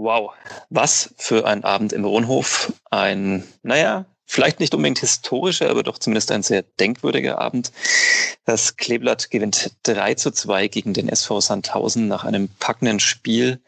Wow, 0.00 0.30
was 0.70 1.12
für 1.18 1.44
ein 1.44 1.64
Abend 1.64 1.92
im 1.92 2.04
Rohnhof. 2.04 2.72
Ein, 2.88 3.42
naja, 3.64 4.06
vielleicht 4.26 4.60
nicht 4.60 4.72
unbedingt 4.72 5.00
historischer, 5.00 5.68
aber 5.68 5.82
doch 5.82 5.98
zumindest 5.98 6.30
ein 6.30 6.44
sehr 6.44 6.62
denkwürdiger 6.62 7.38
Abend. 7.40 7.72
Das 8.44 8.76
Kleeblatt 8.76 9.28
gewinnt 9.32 9.72
3 9.82 10.14
zu 10.14 10.30
2 10.30 10.68
gegen 10.68 10.94
den 10.94 11.08
SV 11.08 11.40
Sandhausen 11.40 12.06
nach 12.06 12.22
einem 12.22 12.48
packenden 12.60 13.00
Spiel, 13.00 13.60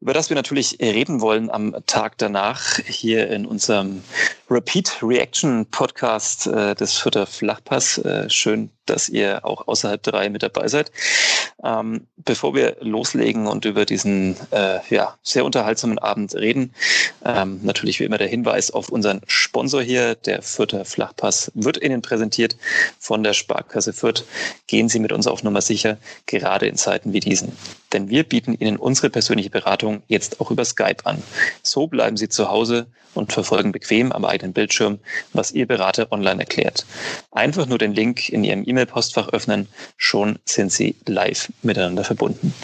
über 0.00 0.12
das 0.12 0.28
wir 0.28 0.34
natürlich 0.34 0.80
reden 0.80 1.20
wollen 1.20 1.50
am 1.50 1.76
Tag 1.86 2.18
danach 2.18 2.80
hier 2.80 3.30
in 3.30 3.46
unserem 3.46 4.02
Repeat 4.50 4.98
Reaction 5.02 5.66
Podcast 5.66 6.48
äh, 6.48 6.74
des 6.74 6.94
Fürther 6.94 7.26
Flachpass. 7.26 7.98
Äh, 7.98 8.28
schön, 8.28 8.72
dass 8.86 9.08
ihr 9.08 9.44
auch 9.44 9.68
außerhalb 9.68 10.02
drei 10.02 10.28
mit 10.28 10.42
dabei 10.42 10.68
seid. 10.68 10.90
Ähm, 11.62 12.06
bevor 12.16 12.54
wir 12.54 12.76
loslegen 12.80 13.46
und 13.46 13.64
über 13.64 13.84
diesen 13.84 14.36
äh, 14.50 14.78
ja, 14.88 15.16
sehr 15.22 15.44
unterhaltsamen 15.44 15.98
Abend 15.98 16.34
reden, 16.34 16.74
ähm, 17.24 17.60
natürlich 17.62 18.00
wie 18.00 18.04
immer 18.04 18.18
der 18.18 18.28
Hinweis 18.28 18.70
auf 18.70 18.88
unseren 18.88 19.20
Sponsor 19.26 19.82
hier, 19.82 20.14
der 20.14 20.42
Fürther 20.42 20.84
Flachpass, 20.84 21.52
wird 21.54 21.82
Ihnen 21.82 22.02
präsentiert 22.02 22.56
von 22.98 23.22
der 23.22 23.34
Sparkasse 23.34 23.92
Fürth. 23.92 24.24
Gehen 24.66 24.88
Sie 24.88 24.98
mit 24.98 25.12
uns 25.12 25.26
auf 25.26 25.42
Nummer 25.42 25.60
sicher, 25.60 25.98
gerade 26.26 26.66
in 26.66 26.76
Zeiten 26.76 27.12
wie 27.12 27.20
diesen. 27.20 27.52
Denn 27.92 28.08
wir 28.08 28.24
bieten 28.24 28.54
Ihnen 28.54 28.76
unsere 28.76 29.10
persönliche 29.10 29.50
Beratung 29.50 30.02
jetzt 30.08 30.40
auch 30.40 30.50
über 30.50 30.64
Skype 30.64 31.04
an. 31.04 31.22
So 31.62 31.86
bleiben 31.86 32.16
Sie 32.16 32.28
zu 32.28 32.48
Hause 32.48 32.86
und 33.14 33.32
verfolgen 33.32 33.72
bequem 33.72 34.12
am 34.12 34.24
eigenen 34.24 34.52
Bildschirm, 34.52 34.98
was 35.32 35.52
Ihr 35.52 35.66
Berater 35.66 36.12
online 36.12 36.40
erklärt. 36.40 36.86
Einfach 37.32 37.66
nur 37.66 37.78
den 37.78 37.92
Link 37.92 38.28
in 38.28 38.44
Ihrem 38.44 38.64
E-Mail-Postfach 38.80 39.28
öffnen, 39.28 39.68
schon 39.96 40.38
sind 40.44 40.72
Sie 40.72 40.96
live 41.06 41.52
miteinander 41.62 42.04
verbunden. 42.04 42.54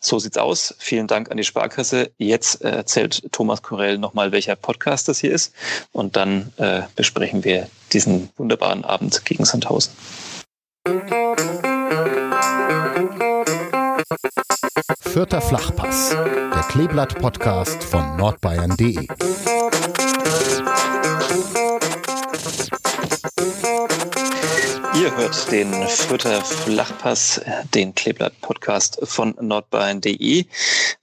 So 0.00 0.18
sieht's 0.18 0.38
aus. 0.38 0.74
Vielen 0.78 1.06
Dank 1.06 1.30
an 1.30 1.36
die 1.36 1.44
Sparkasse. 1.44 2.10
Jetzt 2.18 2.62
erzählt 2.62 3.22
Thomas 3.32 3.62
Korell 3.62 3.98
nochmal, 3.98 4.32
welcher 4.32 4.56
Podcast 4.56 5.08
das 5.08 5.18
hier 5.20 5.32
ist 5.32 5.52
und 5.92 6.16
dann 6.16 6.52
äh, 6.56 6.82
besprechen 6.96 7.44
wir 7.44 7.68
diesen 7.92 8.30
wunderbaren 8.36 8.84
Abend 8.84 9.24
gegen 9.24 9.44
Sandhausen. 9.44 9.92
Vierter 15.00 15.40
Flachpass, 15.40 16.10
der 16.10 16.64
Kleeblatt-Podcast 16.68 17.84
von 17.84 18.16
nordbayern.de. 18.16 19.08
Ihr 25.00 25.16
hört 25.16 25.52
den 25.52 25.72
Fürther 25.86 26.44
Flachpass, 26.44 27.40
den 27.72 27.94
Kleeblatt-Podcast 27.94 28.98
von 29.04 29.32
nordbayern.de. 29.40 30.44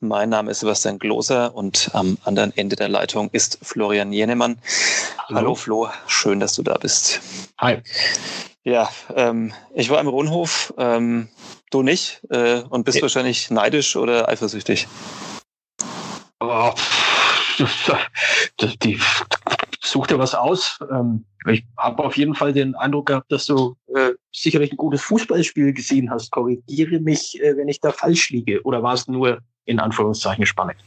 Mein 0.01 0.29
Name 0.29 0.51
ist 0.51 0.59
Sebastian 0.59 0.99
Gloser 0.99 1.55
und 1.55 1.91
am 1.93 2.17
anderen 2.25 2.51
Ende 2.57 2.75
der 2.75 2.89
Leitung 2.89 3.29
ist 3.31 3.57
Florian 3.61 4.11
Jenemann. 4.11 4.59
Hallo. 5.17 5.37
Hallo 5.37 5.55
Flo, 5.55 5.89
schön, 6.07 6.41
dass 6.41 6.55
du 6.55 6.63
da 6.63 6.77
bist. 6.77 7.21
Hi. 7.57 7.77
Ja, 8.65 8.89
ähm, 9.15 9.53
ich 9.73 9.89
war 9.89 10.01
im 10.01 10.07
Rundhof, 10.07 10.73
ähm, 10.77 11.29
du 11.71 11.81
nicht, 11.81 12.19
äh, 12.29 12.63
und 12.67 12.83
bist 12.83 12.97
ja. 12.97 13.03
wahrscheinlich 13.03 13.49
neidisch 13.49 13.95
oder 13.95 14.27
eifersüchtig. 14.27 14.87
Oh, 16.41 16.73
das, 18.57 18.77
die, 18.83 18.99
such 19.85 20.07
dir 20.07 20.19
was 20.19 20.35
aus. 20.35 20.79
Ähm, 20.91 21.25
ich 21.47 21.65
habe 21.77 22.03
auf 22.03 22.17
jeden 22.17 22.35
Fall 22.35 22.53
den 22.53 22.75
Eindruck 22.75 23.07
gehabt, 23.07 23.31
dass 23.31 23.45
du 23.45 23.75
äh, 23.93 24.11
sicherlich 24.31 24.71
ein 24.71 24.77
gutes 24.77 25.01
Fußballspiel 25.03 25.73
gesehen 25.73 26.09
hast. 26.09 26.31
Korrigiere 26.31 26.99
mich, 26.99 27.41
äh, 27.41 27.55
wenn 27.57 27.67
ich 27.67 27.79
da 27.79 27.91
falsch 27.91 28.29
liege. 28.29 28.61
Oder 28.63 28.83
war 28.83 28.93
es 28.93 29.07
nur 29.07 29.39
in 29.65 29.79
Anführungszeichen 29.79 30.45
spannend? 30.45 30.77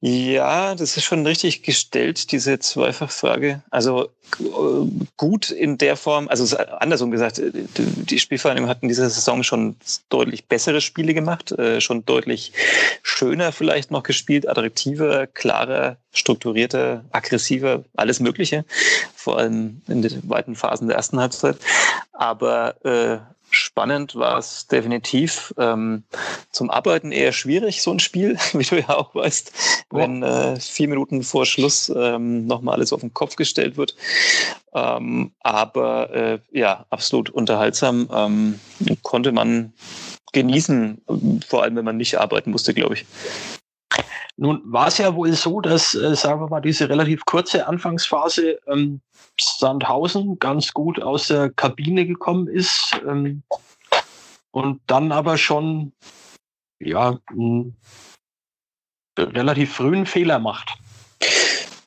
Ja, 0.00 0.74
das 0.74 0.98
ist 0.98 1.04
schon 1.04 1.26
richtig 1.26 1.62
gestellt, 1.62 2.30
diese 2.30 2.58
Zweifachfrage. 2.58 3.62
Also 3.70 4.10
äh, 4.38 5.06
gut 5.16 5.50
in 5.50 5.78
der 5.78 5.96
Form, 5.96 6.28
also 6.28 6.54
andersrum 6.58 7.10
gesagt, 7.10 7.38
äh, 7.38 7.50
die 7.78 8.18
Spielvereinigung 8.18 8.68
hat 8.68 8.82
in 8.82 8.88
dieser 8.88 9.08
Saison 9.08 9.42
schon 9.42 9.76
deutlich 10.10 10.48
bessere 10.48 10.82
Spiele 10.82 11.14
gemacht, 11.14 11.50
äh, 11.52 11.80
schon 11.80 12.04
deutlich 12.04 12.52
schöner 13.02 13.52
vielleicht 13.52 13.90
noch 13.90 14.02
gespielt, 14.02 14.46
attraktiver, 14.46 15.26
klarer, 15.26 15.96
strukturierter, 16.12 17.06
aggressiver, 17.12 17.82
alles 17.94 18.20
Mögliche, 18.20 18.66
vor 19.14 19.38
allem 19.38 19.80
in 19.88 20.02
den 20.02 20.28
weiten 20.28 20.56
Phasen 20.56 20.88
der 20.88 20.98
ersten 20.98 21.18
Halbzeit. 21.18 21.56
Aber 22.12 22.84
äh, 22.84 23.18
Spannend 23.50 24.16
war 24.16 24.38
es 24.38 24.66
definitiv. 24.66 25.54
Ähm, 25.56 26.02
zum 26.50 26.70
Arbeiten 26.70 27.12
eher 27.12 27.32
schwierig, 27.32 27.82
so 27.82 27.92
ein 27.92 28.00
Spiel, 28.00 28.36
wie 28.52 28.64
du 28.64 28.80
ja 28.80 28.90
auch 28.90 29.14
weißt, 29.14 29.52
wenn 29.90 30.22
äh, 30.22 30.58
vier 30.60 30.88
Minuten 30.88 31.22
vor 31.22 31.46
Schluss 31.46 31.92
ähm, 31.94 32.46
nochmal 32.46 32.74
alles 32.74 32.92
auf 32.92 33.00
den 33.00 33.14
Kopf 33.14 33.36
gestellt 33.36 33.76
wird. 33.76 33.94
Ähm, 34.74 35.32
aber 35.40 36.10
äh, 36.14 36.38
ja, 36.50 36.86
absolut 36.90 37.30
unterhaltsam. 37.30 38.08
Ähm, 38.12 38.60
konnte 39.02 39.32
man 39.32 39.72
genießen, 40.32 41.02
vor 41.48 41.62
allem 41.62 41.76
wenn 41.76 41.84
man 41.84 41.96
nicht 41.96 42.18
arbeiten 42.18 42.50
musste, 42.50 42.74
glaube 42.74 42.94
ich. 42.94 43.06
Nun 44.38 44.60
war 44.64 44.88
es 44.88 44.98
ja 44.98 45.14
wohl 45.14 45.32
so, 45.32 45.60
dass, 45.60 45.94
äh, 45.94 46.14
sagen 46.14 46.40
wir 46.40 46.48
mal, 46.48 46.60
diese 46.60 46.88
relativ 46.88 47.24
kurze 47.24 47.66
Anfangsphase 47.66 48.58
ähm, 48.66 49.00
Sandhausen 49.40 50.38
ganz 50.38 50.72
gut 50.72 51.00
aus 51.00 51.28
der 51.28 51.50
Kabine 51.50 52.06
gekommen 52.06 52.46
ist 52.46 53.00
ähm, 53.06 53.42
und 54.50 54.80
dann 54.86 55.10
aber 55.12 55.38
schon 55.38 55.92
ja 56.78 57.18
einen 57.30 57.76
relativ 59.18 59.74
frühen 59.74 60.04
Fehler 60.04 60.38
macht. 60.38 60.74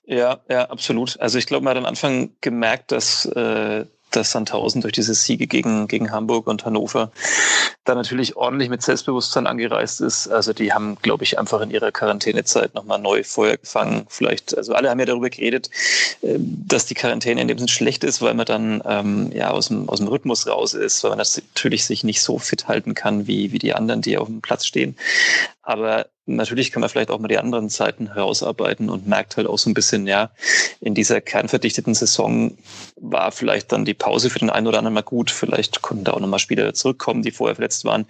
Ja, 0.06 0.40
ja, 0.50 0.68
absolut. 0.72 1.20
Also 1.20 1.38
ich 1.38 1.46
glaube, 1.46 1.66
man 1.66 1.76
hat 1.76 1.84
am 1.84 1.86
Anfang 1.86 2.32
gemerkt, 2.42 2.92
dass 2.92 3.26
äh, 3.26 3.86
dass 4.12 4.32
Sandhausen 4.32 4.82
durch 4.82 4.94
diese 4.94 5.14
Siege 5.14 5.48
gegen, 5.48 5.88
gegen 5.88 6.12
Hamburg 6.12 6.48
und 6.48 6.66
Hannover 6.66 7.12
da 7.86 7.96
natürlich 7.96 8.36
ordentlich 8.36 8.70
mit 8.70 8.82
Selbstbewusstsein 8.82 9.48
angereist 9.48 10.02
ist. 10.02 10.28
Also 10.28 10.54
die 10.54 10.74
haben, 10.74 10.98
glaube 11.02 11.24
ich, 11.24 11.40
einfach 11.40 11.62
in 11.62 11.72
ihrer 11.72 11.92
Quarantänezeit 11.92 12.76
nochmal 12.76 13.00
neu 13.00 13.24
Feuer 13.24 13.58
gefangen. 13.58 14.06
Vielleicht, 14.10 14.56
also 14.58 14.74
alle 14.74 14.90
haben 14.90 15.00
ja 15.00 15.06
darüber 15.06 15.30
geredet, 15.30 15.70
ähm, 16.22 16.64
dass 16.68 16.86
die 16.86 16.94
Quarantäne 16.94 17.42
in 17.42 17.48
dem 17.48 17.58
Sinne 17.58 17.70
schlecht 17.70 18.04
ist, 18.04 18.22
weil 18.22 18.34
man 18.34 18.46
dann 18.46 18.82
ähm, 18.86 19.32
ja 19.34 19.52
aus 19.52 19.68
dem, 19.70 19.90
aus 19.90 20.00
dem 20.00 20.08
Rhythmus 20.08 20.48
raus 20.48 20.74
ist, 20.74 21.04
weil 21.04 21.12
man 21.12 21.20
natürlich 21.20 21.86
sich 21.86 22.04
nicht 22.04 22.22
so 22.22 22.38
fit 22.38 22.68
halten 22.68 22.94
kann 22.94 23.28
wie, 23.28 23.52
wie 23.52 23.60
die 23.60 23.74
anderen, 23.74 24.02
die 24.02 24.18
auf 24.18 24.28
dem 24.28 24.42
Platz 24.42 24.66
stehen. 24.66 24.96
Aber 25.64 26.08
natürlich 26.36 26.72
kann 26.72 26.82
man 26.82 26.90
vielleicht 26.90 27.12
auch 27.12 27.20
mal 27.20 27.28
die 27.28 27.38
anderen 27.38 27.70
Zeiten 27.70 28.14
herausarbeiten 28.14 28.90
und 28.90 29.08
merkt 29.08 29.38
halt 29.38 29.48
auch 29.48 29.58
so 29.58 29.70
ein 29.70 29.74
bisschen, 29.74 30.08
ja, 30.08 30.30
in 30.80 30.94
dieser 30.94 31.22
kernverdichteten 31.22 31.94
Saison 31.94 32.58
war 32.96 33.32
vielleicht 33.32 33.72
dann 33.72 33.86
die 33.86 33.94
Pause 33.94 34.30
für 34.30 34.40
den 34.40 34.50
einen 34.50 34.68
oder 34.68 34.78
anderen 34.78 34.94
mal 34.94 35.02
gut. 35.02 35.32
Vielleicht 35.32 35.82
konnten 35.82 36.04
da 36.04 36.14
auch 36.14 36.20
nochmal 36.20 36.40
Spieler 36.40 36.74
zurückkommen, 36.74 37.22
die 37.22 37.32
vorher 37.32 37.56
verletzt 37.56 37.86
waren. 37.86 38.06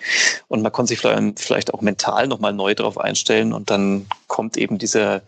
Und 0.48 0.62
man 0.62 0.72
konnte 0.72 0.90
sich 0.90 1.00
vielleicht 1.00 1.74
auch 1.74 1.82
mental 1.82 2.28
nochmal 2.28 2.54
neu 2.54 2.76
darauf 2.76 2.98
einstellen. 2.98 3.54
Und 3.54 3.70
dann 3.70 4.08
kommt 4.28 4.58
eben 4.58 4.78
dieser, 4.78 5.22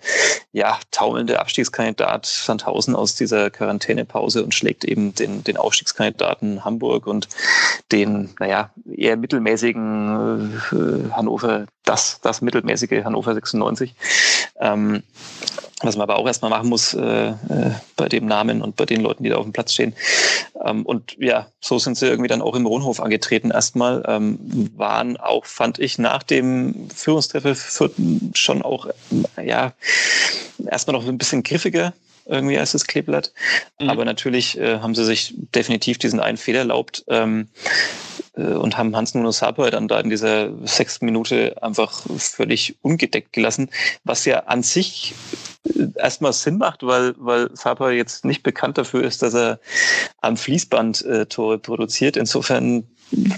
ja, 0.52 0.80
taumelnde 0.92 1.40
Abstiegskandidat 1.40 2.26
Sandhausen 2.26 2.96
aus 2.96 3.16
dieser 3.16 3.50
Quarantänepause 3.50 4.44
und 4.44 4.54
schlägt 4.54 4.84
eben 4.84 5.16
den, 5.16 5.44
den 5.44 5.58
Aufstiegskandidaten 5.58 6.66
Hamburg 6.66 7.08
und 7.08 7.28
den, 7.92 8.30
naja, 8.40 8.72
eher 8.92 9.18
mittelmäßigen 9.18 10.62
äh, 10.72 11.12
Hannover, 11.14 11.66
das, 11.92 12.22
das 12.22 12.42
mittelmäßige 12.42 13.04
Hannover 13.04 13.34
96. 13.34 13.94
Ähm, 14.60 15.04
was 15.82 15.98
man 15.98 16.04
aber 16.04 16.18
auch 16.18 16.28
erstmal 16.28 16.52
machen 16.52 16.70
muss 16.70 16.94
äh, 16.94 17.30
äh, 17.30 17.34
bei 17.98 18.08
dem 18.08 18.28
Namen 18.28 18.62
und 18.62 18.76
bei 18.76 18.86
den 18.86 19.02
Leuten, 19.02 19.24
die 19.24 19.30
da 19.30 19.38
auf 19.38 19.44
dem 19.44 19.52
Platz 19.52 19.74
stehen. 19.74 19.94
Ähm, 20.64 20.86
und 20.86 21.18
ja, 21.20 21.48
so 21.60 21.80
sind 21.80 21.98
sie 21.98 22.08
irgendwie 22.08 22.30
dann 22.30 22.42
auch 22.42 22.56
im 22.56 22.66
Rohnhof 22.66 23.02
angetreten 23.02 23.52
erstmal. 23.52 24.04
Ähm, 24.08 24.40
waren 24.78 25.18
auch, 25.18 25.46
fand 25.46 25.80
ich, 25.80 25.98
nach 25.98 26.24
dem 26.24 26.90
Führungstreffer 26.96 27.56
schon 28.36 28.62
auch, 28.62 28.88
ja, 29.44 29.74
erstmal 30.66 30.96
noch 30.96 31.06
ein 31.06 31.18
bisschen 31.18 31.44
griffiger 31.44 31.94
irgendwie 32.26 32.58
als 32.58 32.72
das 32.72 32.86
Kleeblatt. 32.86 33.34
Mhm. 33.80 33.90
Aber 33.90 34.06
natürlich 34.06 34.58
äh, 34.58 34.80
haben 34.80 34.96
sie 34.96 35.04
sich 35.04 35.34
definitiv 35.56 35.98
diesen 35.98 36.20
einen 36.20 36.38
Fehler 36.38 36.60
erlaubt. 36.60 37.04
Ähm, 37.08 37.48
äh, 38.20 38.21
und 38.34 38.78
haben 38.78 38.96
Hans 38.96 39.14
Nuno 39.14 39.32
Sapai 39.32 39.70
dann 39.72 39.88
da 39.88 40.00
in 40.00 40.10
dieser 40.10 40.50
sechsten 40.66 41.06
Minute 41.06 41.62
einfach 41.62 41.92
völlig 42.18 42.78
ungedeckt 42.82 43.34
gelassen, 43.34 43.70
was 44.04 44.24
ja 44.26 44.40
an 44.46 44.64
sich 44.64 45.14
äh, 45.66 45.88
erstmal 45.96 46.34
Sinn 46.34 46.58
macht, 46.58 46.84
weil, 46.84 47.14
weil 47.18 47.50
Sapai 47.56 47.94
jetzt 47.94 48.24
nicht 48.24 48.44
bekannt 48.44 48.78
dafür 48.78 49.04
ist, 49.04 49.22
dass 49.22 49.34
er 49.34 49.60
am 50.22 50.38
Fließband 50.38 51.04
äh, 51.06 51.26
Tore 51.26 51.60
produziert. 51.60 52.16
Insofern 52.16 52.86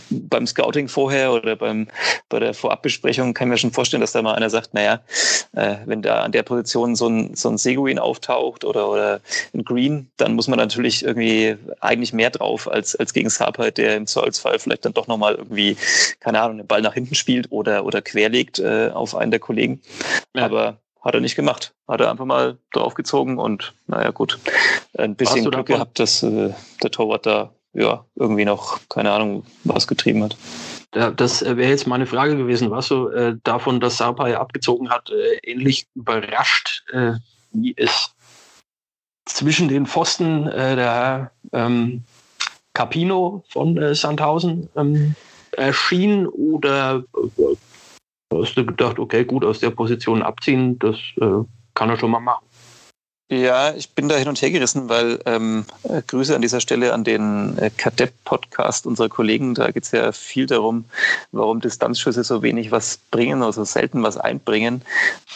beim 0.10 0.48
Scouting 0.48 0.88
vorher 0.88 1.34
oder 1.34 1.56
beim, 1.56 1.88
bei 2.30 2.40
der 2.40 2.54
Vorabbesprechung 2.54 3.34
kann 3.34 3.48
ich 3.48 3.52
mir 3.52 3.58
schon 3.58 3.72
vorstellen, 3.72 4.02
dass 4.02 4.12
da 4.12 4.22
mal 4.22 4.36
einer 4.36 4.50
sagt, 4.50 4.74
naja, 4.74 5.02
äh, 5.54 5.78
wenn 5.86 6.02
da 6.02 6.22
an 6.24 6.31
der 6.31 6.44
Position 6.44 6.96
so 6.96 7.08
ein, 7.08 7.36
so 7.36 7.50
ein 7.50 7.58
Seguin 7.58 8.00
auftaucht 8.00 8.66
oder, 8.66 8.90
oder 8.90 9.22
ein 9.54 9.64
Green, 9.64 10.10
dann 10.18 10.34
muss 10.34 10.48
man 10.48 10.58
natürlich 10.58 11.04
irgendwie 11.04 11.56
eigentlich 11.80 12.14
mehr 12.14 12.30
drauf 12.30 12.70
als, 12.70 12.96
als 12.96 13.14
gegen 13.14 13.30
Sarpeit, 13.30 13.78
der 13.78 13.96
im 13.96 14.08
Zweifelsfall 14.08 14.60
vielleicht 14.60 14.86
dann 14.86 14.94
doch 14.94 15.08
nochmal 15.08 15.36
irgendwie, 15.36 15.78
keine 16.19 16.42
Ahnung, 16.42 16.58
den 16.58 16.68
Ball 16.68 16.81
nach 16.81 16.94
hinten 16.94 17.16
spielt 17.16 17.52
oder, 17.52 17.86
oder 17.86 18.02
querlegt 18.02 18.60
äh, 18.60 18.90
auf 18.94 19.16
einen 19.16 19.31
der 19.31 19.40
Kollegen. 19.40 19.81
Ja. 20.36 20.46
Aber 20.46 20.78
hat 21.02 21.16
er 21.16 21.22
nicht 21.22 21.36
gemacht. 21.36 21.74
Hat 21.88 22.00
er 22.00 22.10
einfach 22.10 22.26
mal 22.26 22.58
draufgezogen 22.72 23.38
und 23.38 23.74
naja 23.88 24.12
gut, 24.12 24.40
ein 24.98 25.16
bisschen 25.16 25.42
Glück 25.42 25.52
davon? 25.52 25.66
gehabt, 25.66 26.00
dass 26.00 26.24
äh, 26.24 26.54
der 26.81 26.92
Torwart 26.92 27.26
da 27.26 27.52
ja 27.74 28.06
irgendwie 28.16 28.46
noch, 28.46 28.80
keine 28.90 29.12
Ahnung, 29.12 29.46
was 29.64 29.88
getrieben 29.88 30.24
hat. 30.24 30.38
Das 30.92 31.42
wäre 31.42 31.70
jetzt 31.70 31.88
meine 31.88 32.06
Frage 32.06 32.38
gewesen. 32.38 32.70
Warst 32.70 32.92
du 32.92 33.08
äh, 33.08 33.36
davon, 33.44 33.80
dass 33.80 33.98
Sapai 33.98 34.38
abgezogen 34.38 34.90
hat, 34.92 35.10
äh, 35.10 35.38
ähnlich 35.52 35.88
überrascht, 35.96 36.84
äh, 36.94 37.14
wie 37.52 37.74
es 37.75 38.14
zwischen 39.25 39.70
den 39.70 39.88
Pfosten 39.88 40.48
äh, 40.48 40.75
der 40.75 41.31
ähm, 41.52 42.04
Capino 42.74 43.44
von 43.50 43.76
äh, 43.78 43.96
Sandhausen 43.96 44.69
ähm, 44.76 45.16
erschien? 45.54 46.28
Oder 46.28 47.04
äh, 47.38 47.56
hast 48.36 48.56
du 48.56 48.64
gedacht, 48.64 49.00
okay, 49.00 49.26
gut, 49.26 49.44
aus 49.44 49.60
der 49.60 49.72
Position 49.72 50.22
abziehen, 50.22 50.78
das 50.78 50.98
kann 51.76 51.90
er 51.90 51.98
schon 51.98 52.12
mal 52.12 52.19
machen? 52.19 52.46
Ja, 53.33 53.74
ich 53.74 53.89
bin 53.89 54.09
da 54.09 54.15
hin 54.15 54.27
und 54.27 54.39
her 54.44 54.51
gerissen, 54.51 54.89
weil 54.89 55.19
ähm, 55.25 55.65
äh, 55.83 56.03
Grüße 56.06 56.35
an 56.35 56.44
dieser 56.44 56.62
Stelle 56.62 56.94
an 56.94 57.03
den 57.03 57.57
äh, 57.57 57.71
Kadepp-Podcast 57.75 58.85
unserer 58.85 59.09
Kollegen. 59.09 59.56
Da 59.56 59.71
geht 59.71 59.85
es 59.85 59.91
ja 59.91 60.12
viel 60.12 60.45
darum, 60.45 60.85
warum 61.31 61.59
Distanzschüsse 61.59 62.24
so 62.24 62.44
wenig 62.44 62.69
was 62.69 63.00
bringen 63.09 63.41
oder 63.41 63.51
so 63.51 63.63
selten 63.63 64.03
was 64.03 64.18
einbringen, 64.18 64.83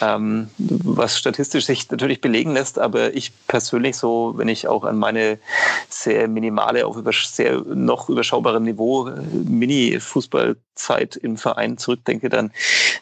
ähm, 0.00 0.48
was 0.58 1.18
statistisch 1.18 1.66
sich 1.66 1.90
natürlich 1.90 2.20
belegen 2.20 2.52
lässt. 2.52 2.78
Aber 2.78 3.14
ich 3.14 3.32
persönlich 3.48 3.96
so, 3.96 4.34
wenn 4.36 4.46
ich 4.46 4.68
auch 4.68 4.84
an 4.84 4.96
meine 4.96 5.40
sehr 5.88 6.28
minimale, 6.28 6.86
auf 6.86 6.96
sehr 7.12 7.62
noch 7.62 8.08
überschaubarem 8.08 8.62
Niveau 8.62 9.08
äh, 9.08 9.20
Mini-Fußballzeit 9.32 11.16
im 11.16 11.36
Verein 11.36 11.78
zurückdenke, 11.78 12.28
dann 12.28 12.52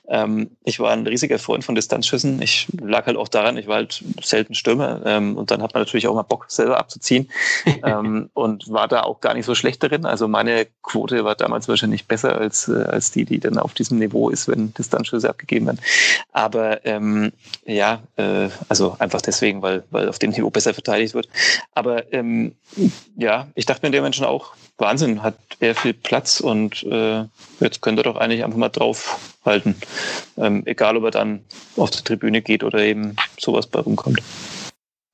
ähm, 0.09 0.51
ich 0.65 0.81
war 0.81 0.93
ein 0.93 1.07
riesiger 1.07 1.39
Freund 1.39 1.65
von 1.65 1.75
Distanzschüssen. 1.75 2.41
Ich 2.41 2.69
lag 2.81 3.07
halt 3.07 3.17
auch 3.17 3.29
daran, 3.29 3.59
ich 3.59 3.67
war 3.67 3.77
halt 3.77 4.03
selten 4.23 4.55
Stürmer 4.55 4.86
Stürmer. 4.87 5.01
Ähm, 5.05 5.37
und 5.37 5.51
dann 5.51 5.63
hat 5.63 5.75
man 5.75 5.83
natürlich 5.83 6.07
auch 6.09 6.15
mal 6.15 6.23
Bock, 6.23 6.47
selber 6.49 6.79
abzuziehen. 6.79 7.29
ähm, 7.85 8.31
und 8.35 8.71
war 8.71 8.89
da 8.89 9.03
auch 9.03 9.21
gar 9.21 9.35
nicht 9.35 9.47
so 9.47 9.55
schlecht 9.55 9.83
darin. 9.83 10.07
Also 10.07 10.29
meine 10.29 10.67
Quote 10.83 11.25
war 11.25 11.35
damals 11.35 11.69
wahrscheinlich 11.69 12.07
besser 12.07 12.37
als, 12.37 12.69
äh, 12.69 12.85
als 12.85 13.11
die, 13.11 13.25
die 13.25 13.41
dann 13.41 13.59
auf 13.59 13.75
diesem 13.75 13.99
Niveau 13.99 14.31
ist, 14.31 14.49
wenn 14.49 14.73
Distanzschüsse 14.75 15.29
abgegeben 15.29 15.67
werden. 15.67 15.81
Aber 16.33 16.85
ähm, 16.85 17.33
ja, 17.65 18.01
äh, 18.17 18.49
also 18.69 18.97
einfach 18.99 19.23
deswegen, 19.23 19.63
weil, 19.63 19.85
weil 19.91 20.09
auf 20.09 20.19
dem 20.19 20.31
Niveau 20.31 20.51
besser 20.51 20.75
verteidigt 20.75 21.15
wird. 21.15 21.29
Aber 21.75 22.13
ähm, 22.13 22.55
ja, 23.17 23.49
ich 23.55 23.67
dachte 23.67 23.83
mir 23.83 23.89
in 23.89 23.93
dem 23.93 24.03
Menschen 24.03 24.25
auch, 24.25 24.55
Wahnsinn, 24.79 25.23
hat 25.23 25.37
er 25.61 25.75
viel 25.75 25.95
Platz 25.95 26.41
und 26.41 26.83
äh, 26.83 27.25
jetzt 27.61 27.81
könnte 27.81 28.01
er 28.03 28.13
doch 28.13 28.17
eigentlich 28.17 28.45
einfach 28.45 28.59
mal 28.59 28.69
draufhalten. 28.69 29.75
Ähm, 30.37 30.63
egal, 30.67 30.99
ob 30.99 31.05
er 31.05 31.11
dann 31.11 31.41
auf 31.77 31.91
die 31.91 32.03
Tribüne 32.03 32.43
geht 32.43 32.63
oder 32.63 32.81
eben 32.81 33.17
sowas 33.39 33.67
bei 33.67 33.81
rumkommt. 33.81 34.21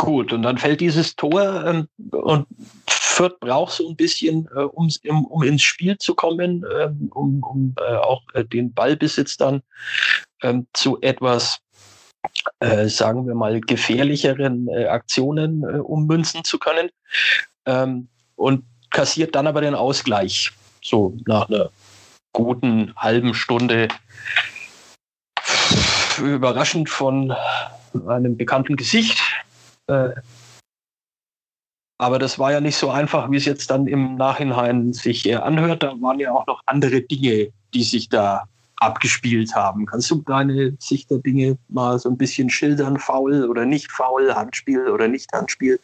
Gut, 0.02 0.32
und 0.32 0.42
dann 0.42 0.58
fällt 0.58 0.80
dieses 0.80 1.14
Tor 1.14 1.64
ähm, 1.64 1.86
und 2.10 2.48
Fürth 2.88 3.38
braucht 3.38 3.74
so 3.74 3.88
ein 3.88 3.94
bisschen, 3.94 4.48
äh, 4.52 4.62
um, 4.62 4.90
um 5.28 5.44
ins 5.44 5.62
Spiel 5.62 5.96
zu 5.96 6.16
kommen, 6.16 6.64
äh, 6.64 6.90
um, 7.10 7.40
um 7.40 7.72
äh, 7.78 7.94
auch 7.94 8.22
äh, 8.34 8.44
den 8.44 8.74
Ballbesitz 8.74 9.36
dann 9.36 9.62
ähm, 10.42 10.66
zu 10.72 11.00
etwas, 11.02 11.60
äh, 12.58 12.88
sagen 12.88 13.28
wir 13.28 13.36
mal, 13.36 13.60
gefährlicheren 13.60 14.66
äh, 14.66 14.86
Aktionen 14.86 15.64
ummünzen 15.64 16.42
zu 16.42 16.58
können. 16.58 16.90
Ähm, 17.66 18.08
und 18.34 18.64
kassiert 18.90 19.36
dann 19.36 19.46
aber 19.46 19.60
den 19.60 19.76
Ausgleich. 19.76 20.50
So 20.82 21.16
nach 21.26 21.48
einer 21.48 21.70
guten 22.32 22.92
halben 22.96 23.34
Stunde. 23.34 23.86
Überraschend 26.18 26.90
von 26.90 27.32
einem 28.08 28.36
bekannten 28.36 28.74
Gesicht 28.74 29.21
äh, 29.88 30.10
aber 31.98 32.18
das 32.18 32.38
war 32.38 32.50
ja 32.50 32.60
nicht 32.60 32.76
so 32.76 32.90
einfach, 32.90 33.30
wie 33.30 33.36
es 33.36 33.44
jetzt 33.44 33.70
dann 33.70 33.86
im 33.86 34.16
Nachhinein 34.16 34.92
sich 34.92 35.24
äh, 35.24 35.36
anhört. 35.36 35.84
Da 35.84 35.94
waren 36.00 36.18
ja 36.18 36.32
auch 36.32 36.46
noch 36.48 36.60
andere 36.66 37.00
Dinge, 37.00 37.52
die 37.74 37.82
sich 37.84 38.08
da 38.08 38.42
abgespielt 38.82 39.54
haben. 39.54 39.86
Kannst 39.86 40.10
du 40.10 40.16
deine 40.26 40.76
Sicht 40.80 41.10
der 41.10 41.18
Dinge 41.18 41.56
mal 41.68 42.00
so 42.00 42.08
ein 42.08 42.18
bisschen 42.18 42.50
schildern? 42.50 42.98
Faul 42.98 43.48
oder 43.48 43.64
nicht 43.64 43.92
faul, 43.92 44.34
Handspiel 44.34 44.88
oder 44.88 45.06
nicht 45.06 45.32
Handspiel? 45.32 45.78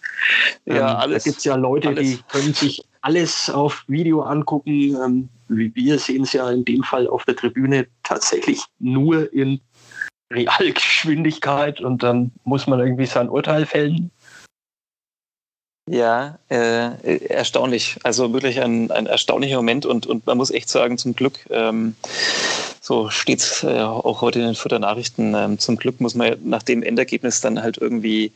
Ja, 0.65 0.75
ähm, 0.75 0.97
alles. 0.97 1.23
Da 1.23 1.31
gibt 1.31 1.39
es 1.39 1.45
ja 1.45 1.55
Leute, 1.55 1.89
alles. 1.89 2.03
die 2.03 2.19
können 2.29 2.53
sich 2.53 2.83
alles 3.03 3.49
auf 3.49 3.85
Video 3.87 4.23
angucken. 4.23 4.97
Ähm, 5.01 5.29
wir 5.47 5.99
sehen 5.99 6.25
es 6.25 6.33
ja 6.33 6.51
in 6.51 6.65
dem 6.65 6.83
Fall 6.83 7.07
auf 7.07 7.25
der 7.25 7.37
Tribüne 7.37 7.87
tatsächlich 8.03 8.61
nur 8.81 9.33
in 9.33 9.61
Realgeschwindigkeit 10.33 11.81
und 11.81 12.03
dann 12.03 12.33
muss 12.45 12.67
man 12.67 12.81
irgendwie 12.81 13.07
sein 13.07 13.29
Urteil 13.29 13.67
fällen. 13.67 14.11
Ja, 15.91 16.39
äh, 16.51 17.17
erstaunlich. 17.29 17.97
Also 18.03 18.33
wirklich 18.35 18.61
ein, 18.61 18.91
ein 18.91 19.07
erstaunlicher 19.07 19.57
Moment 19.57 19.87
und, 19.87 20.07
und 20.07 20.27
man 20.27 20.37
muss 20.37 20.51
echt 20.51 20.69
sagen, 20.69 20.99
zum 20.99 21.15
Glück, 21.15 21.39
ähm, 21.49 21.95
so 22.83 23.09
steht 23.09 23.41
es 23.41 23.63
äh, 23.63 23.81
auch 23.81 24.21
heute 24.21 24.39
in 24.39 24.47
den 24.47 24.55
Futternachrichten, 24.55 25.35
ähm, 25.35 25.59
zum 25.59 25.77
Glück 25.77 26.01
muss 26.01 26.15
man 26.15 26.37
nach 26.45 26.63
dem 26.63 26.83
Endergebnis 26.83 27.41
dann 27.41 27.63
halt 27.63 27.79
irgendwie 27.79 28.33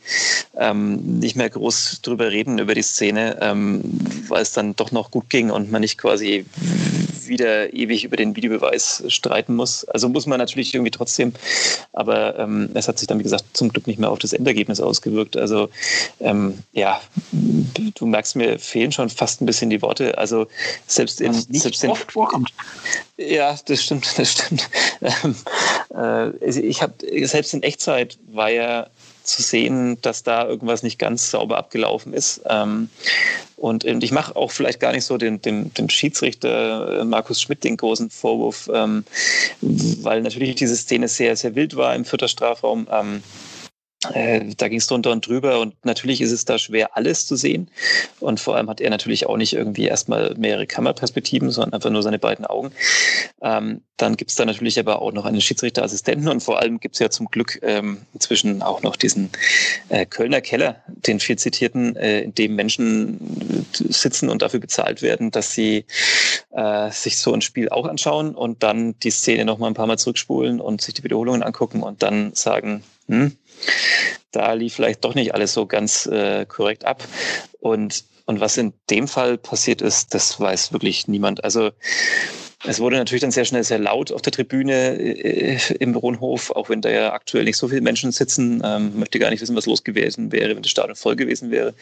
ähm, 0.57 1.19
nicht 1.19 1.35
mehr 1.35 1.49
groß 1.49 2.01
drüber 2.01 2.31
reden 2.31 2.57
über 2.57 2.73
die 2.73 2.81
Szene, 2.81 3.37
ähm, 3.41 3.81
weil 4.27 4.41
es 4.41 4.51
dann 4.51 4.75
doch 4.75 4.91
noch 4.91 5.11
gut 5.11 5.29
ging 5.29 5.51
und 5.51 5.71
man 5.71 5.81
nicht 5.81 5.99
quasi 5.99 6.45
wieder 7.33 7.73
ewig 7.73 8.03
über 8.03 8.15
den 8.15 8.35
Videobeweis 8.35 9.03
streiten 9.07 9.55
muss. 9.55 9.85
Also 9.85 10.07
muss 10.07 10.27
man 10.27 10.37
natürlich 10.37 10.73
irgendwie 10.73 10.91
trotzdem, 10.91 11.33
aber 11.91 12.37
ähm, 12.39 12.69
es 12.73 12.87
hat 12.87 12.99
sich 12.99 13.07
dann, 13.07 13.19
wie 13.19 13.23
gesagt, 13.23 13.45
zum 13.53 13.69
Glück 13.69 13.87
nicht 13.87 13.99
mehr 13.99 14.11
auf 14.11 14.19
das 14.19 14.33
Endergebnis 14.33 14.79
ausgewirkt. 14.79 15.35
Also 15.35 15.69
ähm, 16.19 16.59
ja, 16.71 17.01
du 17.31 18.05
merkst, 18.05 18.35
mir 18.35 18.59
fehlen 18.59 18.91
schon 18.91 19.09
fast 19.09 19.41
ein 19.41 19.45
bisschen 19.45 19.69
die 19.69 19.81
Worte. 19.81 20.17
Also 20.17 20.47
selbst 20.87 21.19
in... 21.19 21.33
Was 21.33 21.49
nicht 21.49 21.63
selbst 21.63 21.83
in, 21.83 21.89
oft 21.89 22.11
vorkommt. 22.11 22.53
Ja, 23.17 23.57
das 23.65 23.83
stimmt, 23.83 24.07
das 24.17 24.31
stimmt. 24.31 24.69
Ähm, 25.01 25.35
äh, 25.95 26.59
ich 26.59 26.81
habe 26.81 26.93
selbst 27.25 27.53
in 27.53 27.63
Echtzeit 27.63 28.17
war 28.27 28.49
ja 28.49 28.87
zu 29.23 29.41
sehen, 29.41 29.97
dass 30.01 30.23
da 30.23 30.47
irgendwas 30.47 30.83
nicht 30.83 30.99
ganz 30.99 31.31
sauber 31.31 31.57
abgelaufen 31.57 32.13
ist. 32.13 32.41
Ähm, 32.47 32.89
und, 33.55 33.85
und 33.85 34.03
ich 34.03 34.11
mache 34.11 34.35
auch 34.35 34.51
vielleicht 34.51 34.79
gar 34.79 34.91
nicht 34.91 35.05
so 35.05 35.17
den, 35.17 35.41
den, 35.41 35.73
den 35.73 35.89
Schiedsrichter 35.89 36.99
äh, 36.99 37.03
Markus 37.05 37.41
Schmidt 37.41 37.63
den 37.63 37.77
großen 37.77 38.09
Vorwurf, 38.09 38.69
ähm, 38.73 39.05
weil 39.61 40.21
natürlich 40.21 40.55
diese 40.55 40.75
Szene 40.75 41.07
sehr, 41.07 41.35
sehr 41.35 41.55
wild 41.55 41.75
war 41.75 41.95
im 41.95 42.05
vierter 42.05 42.27
Strafraum. 42.27 42.87
Ähm, 42.91 43.17
äh, 43.17 43.52
da 44.11 44.67
ging 44.67 44.79
es 44.79 44.87
drunter 44.87 45.11
und 45.11 45.25
drüber 45.27 45.59
und 45.59 45.73
natürlich 45.85 46.21
ist 46.21 46.31
es 46.31 46.45
da 46.45 46.57
schwer, 46.57 46.97
alles 46.97 47.25
zu 47.25 47.35
sehen. 47.35 47.69
Und 48.19 48.39
vor 48.39 48.55
allem 48.55 48.69
hat 48.69 48.81
er 48.81 48.89
natürlich 48.89 49.25
auch 49.27 49.37
nicht 49.37 49.53
irgendwie 49.53 49.85
erstmal 49.85 50.35
mehrere 50.35 50.67
Kameraperspektiven, 50.67 51.51
sondern 51.51 51.73
einfach 51.73 51.89
nur 51.89 52.03
seine 52.03 52.19
beiden 52.19 52.45
Augen. 52.45 52.71
Ähm, 53.41 53.81
dann 53.97 54.17
gibt 54.17 54.31
es 54.31 54.35
da 54.35 54.45
natürlich 54.45 54.79
aber 54.79 55.01
auch 55.01 55.13
noch 55.13 55.25
einen 55.25 55.39
Schiedsrichterassistenten 55.39 56.27
und 56.27 56.41
vor 56.41 56.59
allem 56.59 56.79
gibt 56.79 56.95
es 56.95 56.99
ja 56.99 57.09
zum 57.09 57.27
Glück 57.27 57.59
ähm, 57.61 57.99
inzwischen 58.13 58.61
auch 58.61 58.81
noch 58.81 58.95
diesen 58.95 59.29
äh, 59.89 60.05
Kölner 60.05 60.41
Keller, 60.41 60.77
den 60.87 61.19
viel 61.19 61.37
zitierten, 61.37 61.95
äh, 61.95 62.21
in 62.21 62.33
dem 62.33 62.55
Menschen 62.55 63.65
sitzen 63.71 64.29
und 64.29 64.41
dafür 64.41 64.59
bezahlt 64.59 65.01
werden, 65.01 65.31
dass 65.31 65.53
sie 65.53 65.85
äh, 66.51 66.91
sich 66.91 67.17
so 67.17 67.33
ein 67.33 67.41
Spiel 67.41 67.69
auch 67.69 67.85
anschauen 67.85 68.35
und 68.35 68.63
dann 68.63 68.97
die 68.99 69.11
Szene 69.11 69.45
noch 69.45 69.57
mal 69.57 69.67
ein 69.67 69.73
paar 69.73 69.87
Mal 69.87 69.97
zurückspulen 69.97 70.59
und 70.59 70.81
sich 70.81 70.95
die 70.95 71.03
Wiederholungen 71.03 71.43
angucken 71.43 71.83
und 71.83 72.03
dann 72.03 72.33
sagen, 72.33 72.83
hm, 73.07 73.35
da 74.31 74.53
lief 74.53 74.73
vielleicht 74.75 75.03
doch 75.05 75.15
nicht 75.15 75.33
alles 75.33 75.53
so 75.53 75.65
ganz 75.65 76.05
äh, 76.07 76.45
korrekt 76.45 76.85
ab. 76.85 77.03
Und, 77.59 78.03
und 78.25 78.39
was 78.39 78.57
in 78.57 78.73
dem 78.89 79.07
Fall 79.07 79.37
passiert 79.37 79.81
ist, 79.81 80.13
das 80.13 80.39
weiß 80.39 80.73
wirklich 80.73 81.07
niemand. 81.07 81.43
Also 81.43 81.71
es 82.65 82.79
wurde 82.79 82.95
natürlich 82.95 83.21
dann 83.21 83.31
sehr 83.31 83.45
schnell 83.45 83.63
sehr 83.63 83.79
laut 83.79 84.11
auf 84.11 84.21
der 84.21 84.31
Tribüne 84.31 84.97
äh, 84.97 85.57
im 85.79 85.95
Rohnhof, 85.95 86.51
auch 86.51 86.69
wenn 86.69 86.81
da 86.81 86.89
ja 86.89 87.13
aktuell 87.13 87.43
nicht 87.43 87.57
so 87.57 87.67
viele 87.67 87.81
Menschen 87.81 88.11
sitzen. 88.11 88.61
Ähm, 88.63 88.97
möchte 88.99 89.19
gar 89.19 89.29
nicht 89.29 89.41
wissen, 89.41 89.55
was 89.55 89.65
los 89.65 89.83
gewesen 89.83 90.31
wäre, 90.31 90.55
wenn 90.55 90.63
das 90.63 90.71
Stadion 90.71 90.95
voll 90.95 91.15
gewesen 91.15 91.51
wäre. 91.51 91.73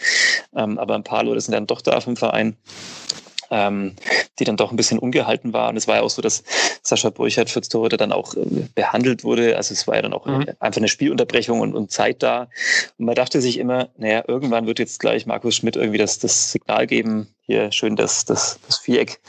Ähm, 0.55 0.79
aber 0.79 0.95
ein 0.95 1.03
paar 1.03 1.23
Leute 1.23 1.41
sind 1.41 1.53
dann 1.53 1.67
doch 1.67 1.81
da 1.81 2.01
vom 2.01 2.17
Verein 2.17 2.55
ähm, 3.51 3.95
die 4.39 4.45
dann 4.45 4.57
doch 4.57 4.71
ein 4.71 4.77
bisschen 4.77 4.97
ungehalten 4.97 5.53
war. 5.53 5.69
Und 5.69 5.77
es 5.77 5.87
war 5.87 5.97
ja 5.97 6.01
auch 6.01 6.09
so, 6.09 6.21
dass 6.21 6.43
Sascha 6.81 7.09
Burchardt 7.09 7.49
für 7.49 7.61
Torhüter 7.61 7.97
dann 7.97 8.11
auch 8.11 8.33
äh, 8.33 8.67
behandelt 8.73 9.23
wurde. 9.23 9.57
Also 9.57 9.73
es 9.73 9.87
war 9.87 9.95
ja 9.95 10.01
dann 10.01 10.13
auch 10.13 10.25
mhm. 10.25 10.45
einfach 10.59 10.79
eine 10.79 10.87
Spielunterbrechung 10.87 11.59
und, 11.59 11.75
und, 11.75 11.91
Zeit 11.91 12.23
da. 12.23 12.47
Und 12.97 13.05
man 13.05 13.15
dachte 13.15 13.41
sich 13.41 13.57
immer, 13.59 13.89
naja, 13.97 14.23
irgendwann 14.27 14.65
wird 14.65 14.79
jetzt 14.79 14.99
gleich 14.99 15.25
Markus 15.25 15.55
Schmidt 15.55 15.75
irgendwie 15.75 15.97
das, 15.97 16.17
das 16.19 16.51
Signal 16.51 16.87
geben, 16.87 17.27
hier 17.45 17.71
schön 17.71 17.97
das, 17.97 18.23
das, 18.23 18.59
das 18.65 18.77
Viereck 18.77 19.19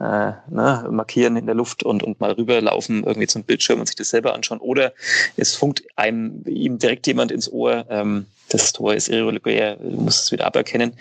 äh, 0.00 0.32
ne, 0.48 0.88
markieren 0.90 1.36
in 1.36 1.46
der 1.46 1.54
Luft 1.54 1.84
und, 1.84 2.02
und 2.02 2.20
mal 2.20 2.32
rüberlaufen 2.32 3.04
irgendwie 3.04 3.28
zum 3.28 3.44
Bildschirm 3.44 3.78
und 3.78 3.86
sich 3.86 3.96
das 3.96 4.10
selber 4.10 4.34
anschauen. 4.34 4.58
Oder 4.58 4.92
es 5.36 5.54
funkt 5.54 5.84
einem 5.94 6.42
ihm 6.46 6.78
direkt 6.78 7.06
jemand 7.06 7.30
ins 7.30 7.50
Ohr, 7.50 7.86
ähm, 7.88 8.26
das 8.48 8.72
Tor 8.72 8.94
ist 8.94 9.08
irregulär, 9.08 9.78
muss 9.80 10.24
es 10.24 10.32
wieder 10.32 10.46
aberkennen. 10.46 10.94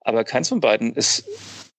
Aber 0.00 0.24
keins 0.24 0.48
von 0.48 0.60
beiden 0.60 0.94
ist 0.94 1.24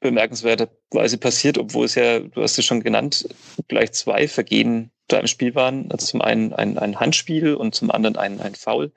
bemerkenswert. 0.05 0.69
Weise 0.91 1.17
passiert, 1.17 1.57
obwohl 1.57 1.85
es 1.85 1.95
ja, 1.95 2.19
du 2.19 2.41
hast 2.41 2.57
es 2.57 2.65
schon 2.65 2.81
genannt, 2.81 3.27
gleich 3.67 3.91
zwei 3.93 4.27
Vergehen 4.27 4.91
da 5.07 5.19
im 5.19 5.27
Spiel 5.27 5.53
waren. 5.55 5.91
Also 5.91 6.07
zum 6.07 6.21
einen 6.21 6.53
ein, 6.53 6.77
ein 6.77 7.00
Handspiel 7.00 7.53
und 7.53 7.75
zum 7.75 7.91
anderen 7.91 8.15
ein, 8.15 8.41
ein 8.41 8.55
Foul. 8.55 8.91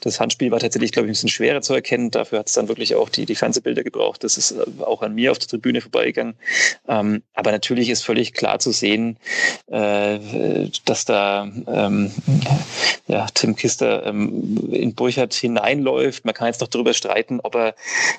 Das 0.00 0.18
Handspiel 0.18 0.50
war 0.50 0.58
tatsächlich, 0.58 0.92
glaube 0.92 1.06
ich, 1.06 1.10
ein 1.10 1.12
bisschen 1.12 1.28
schwerer 1.28 1.62
zu 1.62 1.74
erkennen. 1.74 2.10
Dafür 2.10 2.40
hat 2.40 2.48
es 2.48 2.54
dann 2.54 2.68
wirklich 2.68 2.94
auch 2.94 3.08
die, 3.08 3.26
die 3.26 3.34
Fernsehbilder 3.34 3.84
gebraucht. 3.84 4.24
Das 4.24 4.38
ist 4.38 4.52
äh, 4.52 4.64
auch 4.82 5.02
an 5.02 5.14
mir 5.14 5.30
auf 5.30 5.38
der 5.38 5.48
Tribüne 5.48 5.80
vorbeigegangen. 5.80 6.34
Ähm, 6.88 7.22
aber 7.34 7.52
natürlich 7.52 7.90
ist 7.90 8.02
völlig 8.02 8.32
klar 8.32 8.58
zu 8.58 8.72
sehen, 8.72 9.18
äh, 9.68 10.18
dass 10.84 11.04
da 11.04 11.48
ähm, 11.68 12.12
ja, 13.06 13.26
Tim 13.32 13.54
Kister 13.54 14.04
ähm, 14.06 14.68
in 14.72 14.94
Burchard 14.94 15.32
hineinläuft. 15.32 16.24
Man 16.24 16.34
kann 16.34 16.48
jetzt 16.48 16.60
noch 16.60 16.68
darüber 16.68 16.92
streiten, 16.92 17.40
ob 17.42 17.54
er 17.54 17.74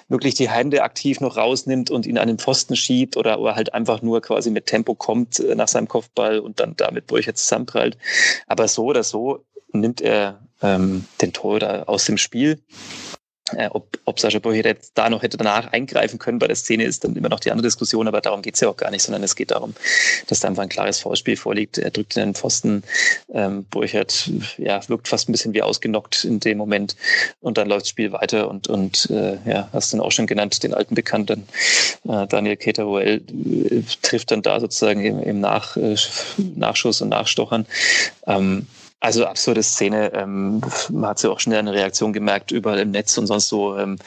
wirklich 0.08 0.36
die 0.36 0.50
Hände 0.50 0.84
aktiv 0.84 1.20
noch 1.20 1.36
rausnimmt 1.36 1.92
und 1.92 2.06
ihn 2.06 2.18
an 2.18 2.28
den 2.30 2.38
Pfosten 2.38 2.78
schiebt 2.78 3.18
oder, 3.18 3.40
oder 3.40 3.56
halt 3.56 3.74
einfach 3.74 4.02
nur 4.02 4.22
quasi 4.22 4.50
mit 4.50 4.66
Tempo 4.66 4.96
kommt 4.96 5.40
äh, 5.40 5.56
nach 5.56 5.68
seinem 5.68 5.90
Kopfball 5.90 6.40
und 6.40 6.62
dann 6.62 6.76
damit 6.78 7.06
wo 7.10 7.17
ich 7.20 7.26
jetzt 7.26 7.44
zusammenprallt. 7.44 7.98
Aber 8.48 8.68
so 8.68 8.86
oder 8.86 9.04
so 9.04 9.46
nimmt 9.72 10.02
er 10.02 10.42
ähm, 10.62 11.06
den 11.22 11.34
Torhüter 11.34 11.88
aus 11.88 12.06
dem 12.06 12.18
Spiel. 12.18 12.60
Äh, 13.56 13.70
ob, 13.72 13.98
ob 14.06 14.20
Sascha 14.20 14.40
Boyer 14.40 14.66
jetzt 14.66 14.92
da 14.96 15.10
noch 15.10 15.24
hätte 15.24 15.38
danach 15.38 15.72
eingreifen 15.72 16.20
können 16.20 16.40
bei 16.40 16.48
der 16.48 16.56
Szene, 16.56 16.84
ist 16.84 17.04
dann 17.04 17.16
immer 17.16 17.30
noch 17.30 17.40
die 17.40 17.52
andere 17.52 17.68
Diskussion, 17.68 18.08
aber 18.08 18.22
darum 18.22 18.42
geht 18.42 18.56
es 18.56 18.62
ja 18.62 18.70
auch 18.70 18.78
gar 18.78 18.92
nicht, 18.92 19.04
sondern 19.04 19.24
es 19.24 19.36
geht 19.36 19.52
darum, 19.52 19.74
dass 20.28 20.42
da 20.42 20.50
einfach 20.50 20.64
ein 20.64 20.70
klares 20.70 21.00
Vorspiel 21.00 21.38
vorliegt. 21.38 21.78
Er 21.78 21.92
drückt 21.92 22.18
in 22.18 22.24
den 22.24 22.34
Pfosten, 22.36 22.84
ähm, 23.34 23.66
Burchert 23.66 24.30
ja, 24.58 24.88
wirkt 24.90 25.08
fast 25.08 25.30
ein 25.30 25.32
bisschen 25.32 25.54
wie 25.54 25.62
ausgenockt 25.62 26.26
in 26.26 26.40
dem 26.40 26.58
Moment 26.58 26.96
und 27.40 27.58
dann 27.58 27.70
läuft 27.70 27.84
das 27.84 27.90
Spiel 27.90 28.12
weiter 28.12 28.50
und, 28.50 28.68
und 28.68 29.10
äh, 29.10 29.38
ja, 29.46 29.70
hast 29.72 29.94
du 29.94 30.02
auch 30.02 30.12
schon 30.12 30.28
genannt, 30.28 30.62
den 30.64 30.74
alten 30.74 30.96
Bekannten 30.96 31.48
äh, 32.08 32.28
Daniel 32.28 32.58
Keteruel 32.58 33.22
äh, 33.28 33.82
trifft 34.02 34.32
dann 34.32 34.42
da 34.42 34.60
sozusagen 34.60 35.04
im, 35.04 35.22
im 35.22 35.40
Nach, 35.40 35.78
äh, 35.78 35.96
Nachschuss 36.56 37.02
und 37.02 37.10
Nachstochern. 37.10 37.66
Ähm, 38.26 38.68
also 39.00 39.26
absurde 39.26 39.62
Szene. 39.62 40.12
Ähm, 40.14 40.62
man 40.90 41.12
hat 41.12 41.22
ja 41.22 41.30
auch 41.30 41.40
schnell 41.40 41.60
eine 41.60 41.74
Reaktion 41.74 42.14
gemerkt, 42.14 42.52
überall 42.52 42.80
im 42.80 42.92
Netz 42.92 43.18
und 43.18 43.28
sonst 43.28 43.48
so. 43.50 43.78
Ähm, 43.78 43.98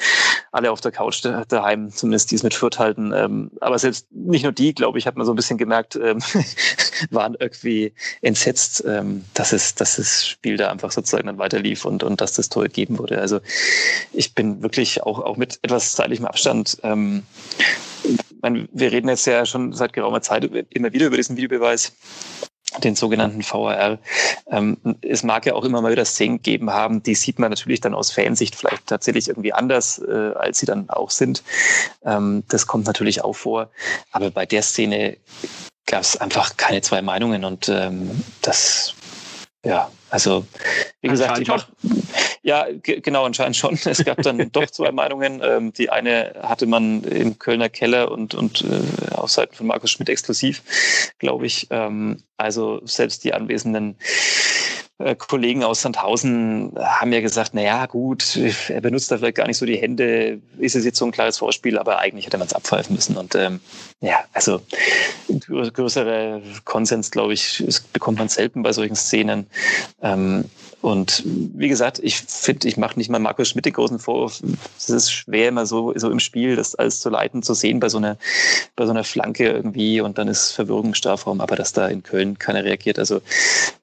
alle 0.53 0.73
auf 0.73 0.81
der 0.81 0.91
Couch 0.91 1.25
daheim, 1.49 1.91
zumindest 1.91 2.31
die 2.31 2.35
es 2.35 2.43
mit 2.43 2.55
Fürth 2.55 2.79
halten. 2.79 3.13
Ähm, 3.15 3.53
aber 3.61 3.79
selbst 3.79 4.11
nicht 4.11 4.43
nur 4.43 4.53
die, 4.53 4.75
glaube 4.75 4.99
ich, 4.99 5.07
hat 5.07 5.17
man 5.17 5.27
so 5.27 5.33
ein 5.33 5.37
bisschen 5.37 5.59
gemerkt, 5.59 5.97
ähm, 5.97 6.21
waren 7.11 7.37
irgendwie 7.39 7.93
entsetzt, 8.21 8.85
ähm, 8.87 9.25
dass, 9.35 9.53
es, 9.53 9.75
dass 9.77 9.97
das 9.97 10.27
Spiel 10.27 10.57
da 10.57 10.71
einfach 10.71 10.91
sozusagen 10.91 11.27
dann 11.27 11.39
weiterlief 11.39 11.85
und, 11.85 12.03
und 12.03 12.21
dass 12.21 12.33
das 12.33 12.49
Tor 12.49 12.65
gegeben 12.65 12.99
wurde. 12.99 13.21
Also 13.21 13.41
ich 14.13 14.35
bin 14.35 14.63
wirklich 14.63 15.03
auch, 15.05 15.21
auch 15.21 15.37
mit 15.37 15.61
etwas 15.63 15.93
zeitlichem 15.93 16.27
Abstand 16.27 16.79
ähm, 16.83 17.23
meine, 18.43 18.69
wir 18.73 18.93
reden 18.93 19.09
jetzt 19.09 19.27
ja 19.27 19.45
schon 19.47 19.73
seit 19.73 19.93
geraumer 19.93 20.23
Zeit 20.23 20.45
immer 20.45 20.93
wieder 20.93 21.07
über 21.07 21.17
diesen 21.17 21.37
Videobeweis 21.37 21.93
den 22.79 22.95
sogenannten 22.95 23.43
VAR. 23.43 23.99
Ähm, 24.51 24.77
es 25.03 25.23
mag 25.23 25.47
ja 25.47 25.55
auch 25.55 25.65
immer 25.65 25.83
mal 25.83 25.93
wieder 25.93 26.05
Szenen 26.05 26.43
geben 26.43 26.71
haben, 26.71 27.03
die 27.03 27.15
sieht 27.15 27.39
man 27.39 27.51
natürlich 27.51 27.81
dann 27.81 27.95
aus 27.95 28.11
Fansicht 28.11 28.55
vielleicht 28.55 28.87
tatsächlich 28.87 29.29
irgendwie 29.29 29.53
anders, 29.53 29.99
äh, 29.99 30.33
als 30.35 30.61
sie 30.61 30.67
dann 30.67 30.89
auch 30.89 31.11
sind. 31.11 31.43
Ähm, 32.05 32.45
das 32.49 32.67
kommt 32.67 32.87
natürlich 32.87 33.23
auch 33.25 33.35
vor. 33.35 33.71
Aber 34.13 34.31
bei 34.31 34.47
der 34.47 34.63
Szene 34.63 35.17
gab 35.87 36.03
es 36.03 36.17
einfach 36.17 36.57
keine 36.57 36.81
zwei 36.83 37.03
Meinungen 37.03 37.45
und 37.45 37.69
ähm, 37.69 38.23
das 38.43 38.95
ja, 39.65 39.91
also 40.09 40.47
wie 41.03 41.09
gesagt, 41.09 41.39
ich 41.39 41.49
mach, 41.49 41.67
ja, 42.43 42.67
genau, 42.83 43.25
anscheinend 43.25 43.57
schon. 43.57 43.79
Es 43.85 44.05
gab 44.05 44.23
dann 44.23 44.51
doch 44.53 44.71
zwei 44.71 44.93
Meinungen. 44.93 45.43
Ähm, 45.45 45.73
die 45.73 45.91
eine 45.91 46.35
hatte 46.43 46.67
man 46.67 47.05
im 47.05 47.39
Kölner 47.39 47.69
Keller 47.69 48.11
und, 48.11 48.35
und 48.35 48.63
äh, 48.63 49.15
auf 49.15 49.31
Seiten 49.31 49.55
von 49.55 49.67
Markus 49.67 49.91
Schmidt 49.91 50.09
exklusiv, 50.09 50.63
glaube 51.19 51.47
ich. 51.47 51.67
Ähm, 51.71 52.23
also 52.39 52.81
selbst 52.85 53.25
die 53.25 53.35
anwesenden 53.35 53.97
Kollegen 55.17 55.65
aus 55.65 55.83
Sandhausen 55.83 56.73
haben 56.79 57.13
ja 57.13 57.21
gesagt, 57.21 57.53
na 57.55 57.63
ja, 57.63 57.87
gut, 57.87 58.39
er 58.69 58.81
benutzt 58.81 59.11
da 59.11 59.19
vielleicht 59.19 59.37
gar 59.37 59.47
nicht 59.47 59.57
so 59.57 59.67
die 59.67 59.77
Hände, 59.77 60.41
ist 60.59 60.77
es 60.77 60.85
jetzt 60.85 60.99
so 60.99 61.07
ein 61.07 61.13
klares 61.13 61.39
Vorspiel, 61.39 61.79
aber 61.79 61.99
eigentlich 61.99 62.27
hätte 62.27 62.39
man 62.39 62.47
es 62.47 62.53
abpfeifen 62.53 62.95
müssen. 62.95 63.17
Und 63.17 63.35
ähm, 63.35 63.61
ja, 64.01 64.19
also 64.33 64.61
größere 65.49 66.43
Konsens, 66.65 67.11
glaube 67.11 67.33
ich, 67.33 67.65
bekommt 67.93 68.19
man 68.19 68.29
selten 68.29 68.63
bei 68.63 68.73
solchen 68.73 68.97
Szenen. 68.97 69.47
Ähm, 70.03 70.45
und 70.83 71.23
wie 71.25 71.69
gesagt, 71.69 72.01
ich 72.03 72.17
finde, 72.17 72.67
ich 72.67 72.79
mache 72.79 72.99
nicht 72.99 73.11
mal 73.11 73.19
Markus 73.19 73.51
Schmidt 73.51 73.67
den 73.67 73.75
großen 73.75 73.99
Vorwurf. 73.99 74.41
Es 74.79 74.89
ist 74.89 75.13
schwer, 75.13 75.49
immer 75.49 75.67
so, 75.67 75.93
so 75.97 76.11
im 76.11 76.21
Spiel 76.21 76.57
das 76.57 76.75
alles 76.75 77.01
zu 77.01 77.11
leiten, 77.11 77.43
zu 77.43 77.53
sehen 77.53 77.81
bei 77.81 77.91
so 77.91 77.99
einer, 77.99 78.17
bei 78.77 78.87
so 78.87 78.91
einer 78.91 79.05
Flanke 79.05 79.49
irgendwie 79.49 80.01
und 80.01 80.17
dann 80.17 80.29
ist 80.29 80.53
Verwirrung 80.53 80.87
im 80.87 80.95
Strafraum, 80.95 81.43
aber 81.43 81.55
dass 81.55 81.75
da 81.75 81.89
in 81.89 82.03
Köln 82.03 82.39
keiner 82.39 82.65
reagiert. 82.65 82.99
Also 82.99 83.21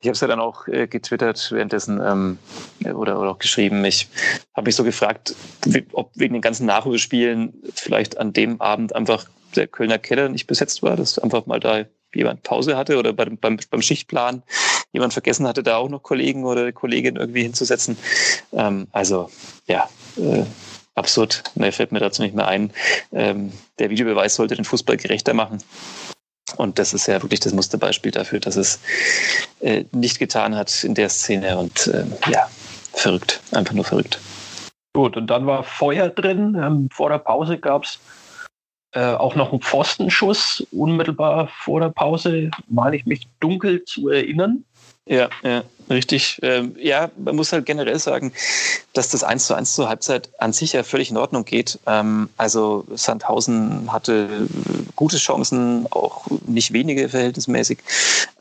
ich 0.01 0.08
habe 0.08 0.13
es 0.13 0.22
ja 0.22 0.27
dann 0.27 0.39
auch 0.39 0.68
äh, 0.68 0.88
getwittert 0.88 1.51
währenddessen 1.51 2.01
ähm, 2.04 2.39
oder, 2.84 3.20
oder 3.20 3.30
auch 3.32 3.39
geschrieben. 3.39 3.86
Ich 3.86 4.08
habe 4.56 4.66
mich 4.66 4.75
so 4.75 4.84
gefragt, 4.84 5.36
ob 5.92 6.12
wegen 6.16 6.34
den 6.34 6.42
ganzen 6.42 6.66
Nachholspielen 6.66 7.54
vielleicht 7.75 8.18
an 8.18 8.34
dem 8.34 8.60
Abend 8.60 8.96
einfach 8.96 9.27
der 9.56 9.68
Kölner 9.68 10.00
Keller 10.00 10.30
nicht 10.30 10.48
besetzt 10.48 10.82
war, 10.82 10.96
dass 10.96 11.20
einfach 11.20 11.46
mal 11.46 11.60
da 11.60 11.86
jemand 12.13 12.44
Pause 12.44 12.75
hatte 12.75 12.98
oder 12.98 13.13
beim, 13.13 13.38
beim, 13.38 13.60
beim 13.70 13.82
Schichtplan 13.82 14.44
jemand 14.91 15.13
vergessen 15.13 15.48
hatte, 15.48 15.63
da 15.63 15.77
auch 15.77 15.89
noch 15.89 16.03
Kollegen 16.03 16.46
oder 16.46 16.72
Kollegin 16.72 17.15
irgendwie 17.15 17.44
hinzusetzen. 17.44 17.98
Ähm, 18.53 18.88
also 18.91 19.29
ja, 19.67 19.89
äh, 20.17 20.44
absurd. 20.96 21.44
Mehr 21.56 21.72
fällt 21.72 21.91
mir 21.91 22.00
dazu 22.00 22.22
nicht 22.22 22.36
mehr 22.36 22.48
ein. 22.48 22.72
Ähm, 23.12 23.51
der 23.79 23.89
Videobeweis 23.89 24.36
sollte 24.36 24.56
den 24.56 24.65
Fußball 24.65 24.98
gerechter 24.98 25.34
machen. 25.34 25.60
Und 26.56 26.79
das 26.79 26.94
ist 26.94 27.08
ja 27.08 27.22
wirklich 27.22 27.41
das 27.41 27.53
Musterbeispiel 27.53 28.12
dafür, 28.12 28.39
dass 28.39 28.56
es 28.56 28.79
äh, 29.60 29.84
nicht 29.91 30.17
getan 30.17 30.56
hat 30.56 30.84
in 30.84 30.96
der 30.96 31.10
Szene. 31.10 31.58
Und 31.58 31.88
äh, 31.88 32.06
ja, 32.32 32.50
verrückt, 32.94 33.41
einfach 33.51 33.74
nur 33.74 33.84
verrückt. 33.84 34.20
Gut, 34.94 35.17
und 35.17 35.27
dann 35.27 35.46
war 35.46 35.63
Feuer 35.63 36.10
drin. 36.10 36.58
Ähm, 36.60 36.89
vor 36.91 37.10
der 37.10 37.20
Pause 37.20 37.60
gab 37.60 37.84
es 37.84 38.00
äh, 38.94 39.13
auch 39.13 39.36
noch 39.36 39.51
einen 39.51 39.62
Pfostenschuss, 39.62 40.65
unmittelbar 40.72 41.50
vor 41.50 41.82
der 41.82 41.89
Pause, 41.89 42.50
meine 42.67 42.96
ich 42.96 43.06
mich 43.06 43.27
dunkel 43.39 43.84
zu 43.86 44.10
erinnern. 44.10 44.63
Ja, 45.08 45.30
ja, 45.42 45.64
richtig. 45.90 46.40
Ähm, 46.42 46.76
ja, 46.78 47.10
man 47.18 47.36
muss 47.36 47.54
halt 47.54 47.66
generell 47.66 47.98
sagen, 47.98 48.34
dass 48.94 49.10
das 49.10 49.24
1 49.24 49.48
zu 49.48 49.54
1 49.54 49.74
zur 49.74 49.88
Halbzeit 49.88 50.30
an 50.38 50.52
sich 50.52 50.74
ja 50.74 50.84
völlig 50.84 51.12
in 51.12 51.18
Ordnung 51.18 51.46
geht. 51.46 51.80
Ähm, 51.86 52.30
also 52.38 52.86
Sandhausen 52.94 53.92
hatte 53.92 54.48
gute 54.98 55.18
Chancen, 55.18 55.88
auch 55.92 56.25
nicht 56.46 56.74
wenige 56.74 57.08
verhältnismäßig. 57.08 57.77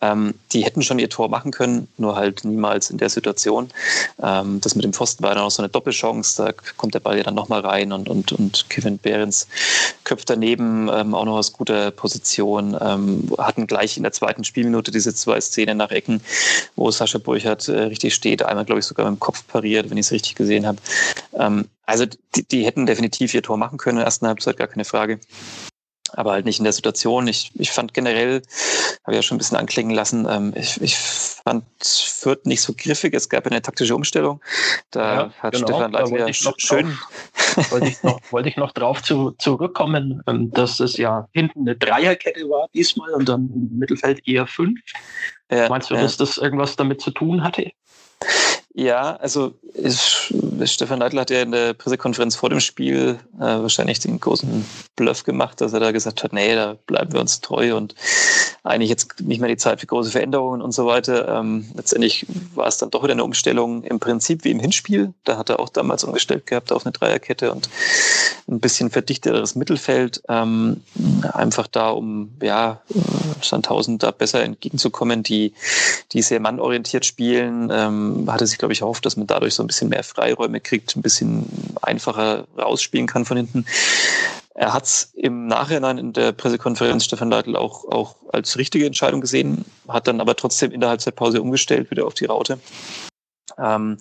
Ähm, 0.01 0.35
die 0.53 0.65
hätten 0.65 0.83
schon 0.83 0.99
ihr 0.99 1.09
Tor 1.09 1.29
machen 1.29 1.53
können, 1.53 1.87
nur 1.99 2.17
halt 2.17 2.45
niemals 2.45 2.91
in 2.91 2.99
der 2.99 3.11
Situation. 3.11 3.69
Ähm, 4.21 4.61
das 4.61 4.75
mit 4.75 4.85
dem 4.85 4.93
Pfosten 4.93 5.23
war 5.23 5.35
dann 5.35 5.45
auch 5.45 5.51
so 5.51 5.63
eine 5.63 5.69
Doppelchance. 5.69 6.43
Da 6.43 6.53
kommt 6.77 6.95
der 6.95 7.01
Ball 7.01 7.19
ja 7.19 7.23
dann 7.23 7.35
nochmal 7.35 7.61
rein 7.61 7.93
und, 7.93 8.09
und, 8.09 8.33
und 8.33 8.69
Kevin 8.71 8.99
Behrens 8.99 9.47
köpft 10.03 10.31
daneben 10.31 10.89
ähm, 10.93 11.15
auch 11.15 11.27
noch 11.27 11.37
aus 11.37 11.53
guter 11.53 11.91
Position. 11.91 12.77
Ähm, 12.81 13.31
hatten 13.39 13.67
gleich 13.67 13.97
in 13.99 14.03
der 14.03 14.13
zweiten 14.13 14.43
Spielminute 14.43 14.91
diese 14.91 15.15
zwei 15.15 15.41
Szenen 15.41 15.77
nach 15.77 15.91
Ecken, 15.91 16.23
wo 16.75 16.91
Sascha 16.91 17.19
Burchardt 17.19 17.69
äh, 17.69 17.83
richtig 17.83 18.15
steht. 18.15 18.43
Einmal, 18.43 18.65
glaube 18.65 18.81
ich, 18.81 18.87
sogar 18.87 19.09
mit 19.09 19.19
dem 19.19 19.21
Kopf 19.21 19.47
pariert, 19.47 19.91
wenn 19.91 19.99
ich 19.99 20.07
es 20.07 20.13
richtig 20.13 20.35
gesehen 20.35 20.67
habe. 20.67 20.79
Ähm, 21.35 21.69
also 21.85 22.07
die, 22.35 22.43
die 22.45 22.65
hätten 22.65 22.87
definitiv 22.87 23.35
ihr 23.35 23.43
Tor 23.43 23.59
machen 23.59 23.77
können 23.77 23.99
in 23.99 24.01
der 24.01 24.07
ersten 24.07 24.27
Halbzeit, 24.27 24.57
gar 24.57 24.69
keine 24.69 24.87
Frage 24.87 25.21
aber 26.13 26.33
halt 26.33 26.45
nicht 26.45 26.59
in 26.59 26.65
der 26.65 26.73
Situation. 26.73 27.29
Ich, 27.29 27.51
ich 27.55 27.71
fand 27.71 27.95
generell, 27.95 28.43
habe 29.05 29.13
ich 29.13 29.17
ja 29.17 29.23
schon 29.23 29.37
ein 29.37 29.39
bisschen 29.39 29.57
anklingen 29.57 29.95
lassen, 29.95 30.27
ähm, 30.29 30.53
ich, 30.57 30.81
ich 30.81 30.97
fand 30.97 31.65
Fürth 31.83 32.45
nicht 32.45 32.63
so 32.63 32.75
griffig. 32.77 33.15
Es 33.15 33.29
gab 33.29 33.47
eine 33.47 33.63
taktische 33.63 33.95
Umstellung. 33.95 34.41
Da 34.91 35.15
ja, 35.15 35.31
hat 35.39 35.55
genau, 35.55 35.67
Stefan 35.67 35.93
Leitler 35.93 36.33
schön. 36.33 36.99
Drauf, 37.55 37.71
wollte, 37.71 37.87
ich 37.89 38.03
noch, 38.03 38.21
wollte 38.31 38.49
ich 38.49 38.57
noch 38.57 38.73
drauf 38.73 39.03
zu, 39.03 39.33
zurückkommen, 39.39 40.23
ähm, 40.27 40.51
dass 40.51 40.81
es 40.81 40.97
ja 40.97 41.29
hinten 41.33 41.61
eine 41.61 41.77
Dreierkette 41.77 42.49
war 42.49 42.69
diesmal 42.75 43.13
und 43.15 43.29
dann 43.29 43.51
im 43.55 43.79
Mittelfeld 43.79 44.27
eher 44.27 44.47
fünf. 44.47 44.81
Ja, 45.51 45.69
Meinst 45.69 45.91
du, 45.91 45.95
ja. 45.95 46.03
dass 46.03 46.17
das 46.17 46.39
irgendwas 46.39 46.77
damit 46.77 47.01
zu 47.01 47.11
tun 47.13 47.45
hatte? 47.45 47.71
Ja, 48.79 49.17
also 49.17 49.55
ich, 49.73 50.35
Stefan 50.65 50.99
Neidl 50.99 51.19
hat 51.19 51.31
ja 51.31 51.41
in 51.41 51.51
der 51.51 51.73
Pressekonferenz 51.73 52.37
vor 52.37 52.51
dem 52.51 52.61
Spiel 52.61 53.19
äh, 53.37 53.41
wahrscheinlich 53.41 54.01
den 54.01 54.21
großen 54.21 54.67
Bluff 54.97 55.25
gemacht, 55.25 55.63
dass 55.63 55.73
er 55.73 55.81
da 55.81 55.93
gesagt 55.93 56.23
hat, 56.23 56.35
nee, 56.35 56.55
da 56.55 56.77
bleiben 56.87 57.11
wir 57.15 57.21
uns 57.21 57.41
treu 57.41 57.75
und 57.75 57.95
eigentlich 58.67 58.91
jetzt 58.91 59.21
nicht 59.21 59.41
mehr 59.41 59.49
die 59.49 59.57
Zeit 59.57 59.81
für 59.81 59.87
große 59.87 60.11
Veränderungen 60.11 60.61
und 60.61 60.73
so 60.73 60.87
weiter. 60.87 61.29
Ähm, 61.29 61.67
letztendlich 61.75 62.27
war 62.55 62.67
es 62.67 62.79
dann 62.79 62.91
doch 62.91 63.03
wieder 63.03 63.13
eine 63.13 63.25
Umstellung 63.25 63.85
im 63.85 64.01
Prinzip 64.01 64.45
wie 64.45 64.51
im 64.51 64.61
Hinspiel. 64.61 65.15
Da 65.25 65.39
hat 65.39 65.51
er 65.51 65.61
auch 65.61 65.69
damals 65.69 66.05
umgestellt 66.05 66.47
gehabt 66.47 66.73
auf 66.73 66.85
eine 66.85 66.93
Dreierkette 66.93 67.53
und 67.53 67.69
ein 68.49 68.61
bisschen 68.61 68.91
verdichteteres 68.91 69.55
Mittelfeld. 69.55 70.23
Ähm, 70.29 70.83
einfach 71.33 71.67
da, 71.67 71.91
um 71.91 72.33
ja, 72.43 72.81
Sandhausen 73.43 73.99
da 73.99 74.11
besser 74.11 74.43
entgegenzukommen, 74.43 75.23
die, 75.23 75.53
die 76.13 76.23
sehr 76.23 76.41
mannorientiert 76.41 77.07
spielen, 77.07 77.71
ähm, 77.73 78.27
hatte 78.29 78.47
sich, 78.47 78.59
glaube 78.59 78.73
ich, 78.73 78.81
erhofft, 78.81 79.07
dass 79.07 79.17
man 79.17 79.27
dadurch 79.27 79.55
so 79.55 79.63
ein 79.63 79.67
bisschen 79.67 79.89
mehr 79.89 80.05
Freiräume 80.05 80.61
kriegt, 80.61 80.97
ein 80.97 81.03
bisschen 81.03 81.47
einfacher 81.83 82.47
rausspielen 82.59 83.07
kann 83.07 83.25
von 83.25 83.37
hinten. 83.37 83.67
Er 84.57 84.73
hat 84.73 84.85
es 84.85 85.13
im 85.15 85.47
Nachhinein 85.47 85.99
in 85.99 86.13
der 86.15 86.33
Pressekonferenz 86.33 87.05
Stefan 87.05 87.31
Leitl 87.31 87.57
auch, 87.57 87.85
auch 87.85 88.17
als 88.33 88.57
richtige 88.57 88.87
Entscheidung 88.87 89.21
gesehen, 89.21 89.67
hat 89.87 90.09
dann 90.09 90.21
aber 90.21 90.35
trotzdem 90.35 90.73
in 90.73 90.81
der 90.81 90.89
Halbzeitpause 90.89 91.43
umgestellt, 91.43 91.91
wieder 91.91 92.07
auf 92.07 92.15
die 92.15 92.25
Raute. 92.25 92.59
Ähm, 93.59 93.99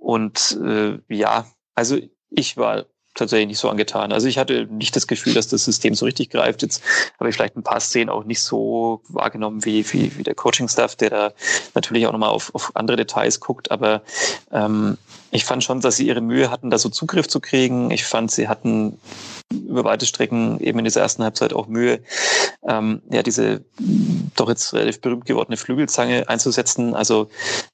und 0.00 0.58
äh, 0.60 0.98
ja, 1.08 1.46
also 1.76 1.96
ich 2.28 2.56
war 2.56 2.86
tatsächlich 3.18 3.48
nicht 3.48 3.58
so 3.58 3.68
angetan. 3.68 4.12
Also 4.12 4.28
ich 4.28 4.38
hatte 4.38 4.66
nicht 4.70 4.96
das 4.96 5.06
Gefühl, 5.06 5.34
dass 5.34 5.48
das 5.48 5.64
System 5.64 5.94
so 5.94 6.04
richtig 6.04 6.30
greift. 6.30 6.62
Jetzt 6.62 6.82
habe 7.18 7.28
ich 7.28 7.36
vielleicht 7.36 7.56
ein 7.56 7.62
paar 7.62 7.80
Szenen 7.80 8.10
auch 8.10 8.24
nicht 8.24 8.42
so 8.42 9.02
wahrgenommen 9.08 9.64
wie, 9.64 9.84
wie, 9.92 10.16
wie 10.16 10.22
der 10.22 10.34
Coaching-Staff, 10.34 10.96
der 10.96 11.10
da 11.10 11.32
natürlich 11.74 12.06
auch 12.06 12.12
nochmal 12.12 12.30
auf, 12.30 12.54
auf 12.54 12.72
andere 12.74 12.96
Details 12.96 13.40
guckt. 13.40 13.70
Aber 13.70 14.02
ähm, 14.52 14.96
ich 15.30 15.44
fand 15.44 15.62
schon, 15.62 15.80
dass 15.80 15.96
sie 15.96 16.06
ihre 16.06 16.20
Mühe 16.20 16.50
hatten, 16.50 16.70
da 16.70 16.78
so 16.78 16.88
Zugriff 16.88 17.28
zu 17.28 17.40
kriegen. 17.40 17.90
Ich 17.90 18.04
fand, 18.04 18.30
sie 18.30 18.48
hatten 18.48 18.98
über 19.50 19.84
weite 19.84 20.06
Strecken 20.06 20.60
eben 20.60 20.78
in 20.78 20.84
dieser 20.84 21.00
ersten 21.00 21.22
Halbzeit 21.22 21.52
auch 21.52 21.68
Mühe, 21.68 22.00
ähm, 22.68 23.02
ja, 23.10 23.22
diese 23.22 23.64
doch 24.36 24.48
jetzt 24.48 24.74
relativ 24.74 25.00
berühmt 25.00 25.24
gewordene 25.24 25.56
Flügelzange 25.56 26.28
einzusetzen. 26.28 26.94
Also 26.94 27.28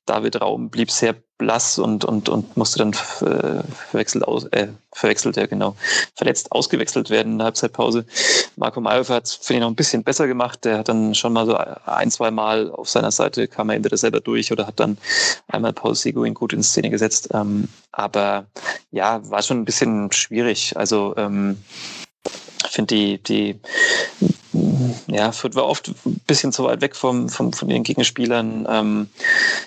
David 0.07 0.41
Raum 0.41 0.71
blieb 0.71 0.91
sehr 0.91 1.17
blass 1.37 1.79
und, 1.81 2.05
und, 2.05 2.29
und 2.29 2.57
musste 2.57 2.79
dann 2.79 2.93
äh, 2.93 3.63
verwechselt 3.91 4.23
aus, 4.25 4.45
äh, 4.53 4.69
verwechselt, 4.93 5.37
ja 5.37 5.47
genau, 5.47 5.75
verletzt 6.15 6.53
ausgewechselt 6.53 7.11
werden 7.11 7.33
in 7.33 7.39
der 7.39 7.47
Halbzeitpause. 7.47 8.07
Marco 8.55 8.81
Mayhofer 8.81 9.15
hat 9.15 9.27
es, 9.27 9.35
finde 9.35 9.55
ich, 9.55 9.61
noch 9.63 9.71
ein 9.71 9.75
bisschen 9.75 10.05
besser 10.05 10.29
gemacht. 10.29 10.65
Der 10.65 10.79
hat 10.79 10.89
dann 10.89 11.15
schon 11.17 11.33
mal 11.33 11.45
so 11.45 11.57
ein, 11.57 12.11
zwei 12.13 12.31
Mal 12.31 12.71
auf 12.71 12.89
seiner 12.89 13.11
Seite 13.11 13.49
kam 13.49 13.69
er 13.71 13.77
entweder 13.77 13.97
selber 13.97 14.21
durch 14.21 14.53
oder 14.53 14.67
hat 14.69 14.79
dann 14.79 14.97
einmal 15.49 15.73
Paul 15.73 15.97
Seguin 15.97 16.35
gut 16.35 16.53
in 16.53 16.63
Szene 16.63 16.91
gesetzt. 16.91 17.31
Ähm, 17.35 17.69
aber 17.91 18.47
ja, 18.93 19.29
war 19.29 19.43
schon 19.43 19.59
ein 19.59 19.65
bisschen 19.65 20.13
schwierig. 20.13 20.77
Also 20.77 21.15
ähm, 21.17 21.59
ich 22.65 22.71
finde 22.71 22.95
die, 22.95 23.23
die 23.23 23.61
ja, 25.07 25.33
Fürth 25.33 25.55
war 25.55 25.67
oft 25.67 25.89
ein 25.89 26.21
bisschen 26.27 26.53
zu 26.53 26.65
weit 26.65 26.81
weg 26.81 26.97
vom, 26.97 27.29
vom, 27.29 27.53
von 27.53 27.69
den 27.69 27.83
Gegenspielern, 27.83 28.67
ähm, 28.69 29.09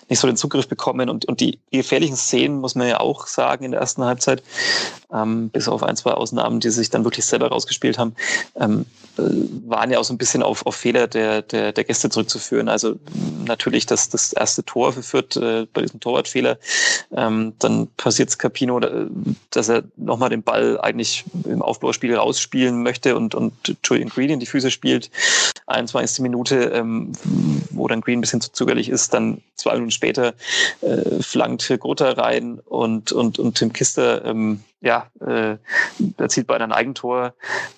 nicht 0.09 0.19
so 0.19 0.27
den 0.27 0.37
Zugriff 0.37 0.67
bekommen. 0.67 1.09
Und, 1.09 1.25
und 1.25 1.39
die, 1.39 1.59
gefährlichen 1.71 2.15
Szenen, 2.15 2.59
muss 2.59 2.75
man 2.75 2.87
ja 2.87 2.99
auch 2.99 3.27
sagen, 3.27 3.65
in 3.65 3.71
der 3.71 3.79
ersten 3.79 4.03
Halbzeit, 4.03 4.43
ähm, 5.13 5.49
bis 5.49 5.67
auf 5.67 5.83
ein, 5.83 5.95
zwei 5.95 6.11
Ausnahmen, 6.11 6.59
die 6.59 6.69
sich 6.69 6.89
dann 6.89 7.03
wirklich 7.03 7.25
selber 7.25 7.47
rausgespielt 7.49 7.97
haben, 7.97 8.15
ähm, 8.55 8.85
äh, 9.17 9.21
waren 9.67 9.91
ja 9.91 9.99
auch 9.99 10.03
so 10.03 10.13
ein 10.13 10.17
bisschen 10.17 10.43
auf, 10.43 10.65
auf 10.65 10.75
Fehler 10.75 11.07
der, 11.07 11.41
der, 11.41 11.71
der 11.71 11.83
Gäste 11.83 12.09
zurückzuführen. 12.09 12.69
Also 12.69 12.95
natürlich 13.45 13.85
das, 13.85 14.09
das 14.09 14.33
erste 14.33 14.63
Tor 14.63 14.93
verführt 14.93 15.37
äh, 15.37 15.65
bei 15.71 15.81
diesem 15.81 15.99
Torwartfehler. 15.99 16.57
Ähm, 17.15 17.53
dann 17.59 17.87
passiert 17.97 18.29
es 18.29 18.37
Capino, 18.37 18.79
dass 19.51 19.69
er 19.69 19.83
nochmal 19.95 20.29
den 20.29 20.43
Ball 20.43 20.79
eigentlich 20.81 21.25
im 21.45 21.61
Aufbauspiel 21.61 22.15
rausspielen 22.15 22.83
möchte 22.83 23.15
und, 23.15 23.35
und 23.35 23.53
Julian 23.83 24.09
Green 24.09 24.29
in 24.29 24.39
die 24.39 24.45
Füße 24.45 24.71
spielt. 24.71 25.06
21. 25.67 26.21
Minute, 26.21 26.55
ähm, 26.73 27.11
wo 27.71 27.87
dann 27.87 28.01
Green 28.01 28.19
ein 28.19 28.21
bisschen 28.21 28.41
zu 28.41 28.51
zögerlich 28.51 28.89
ist, 28.89 29.13
dann 29.13 29.41
zwei 29.55 29.73
Minuten 29.73 29.91
später 29.91 30.33
äh, 30.81 31.21
flankt 31.21 31.67
Grota 31.79 32.11
rein 32.11 32.59
und, 32.59 33.11
und, 33.11 33.37
und 33.39 33.55
Tim 33.55 33.73
Kister 33.73 34.23
ähm, 34.25 34.63
ja, 34.79 35.09
äh, 35.19 35.57
erzielt 36.17 36.47
bei 36.47 36.55
einem 36.55 36.71
Eigentor. 36.71 37.33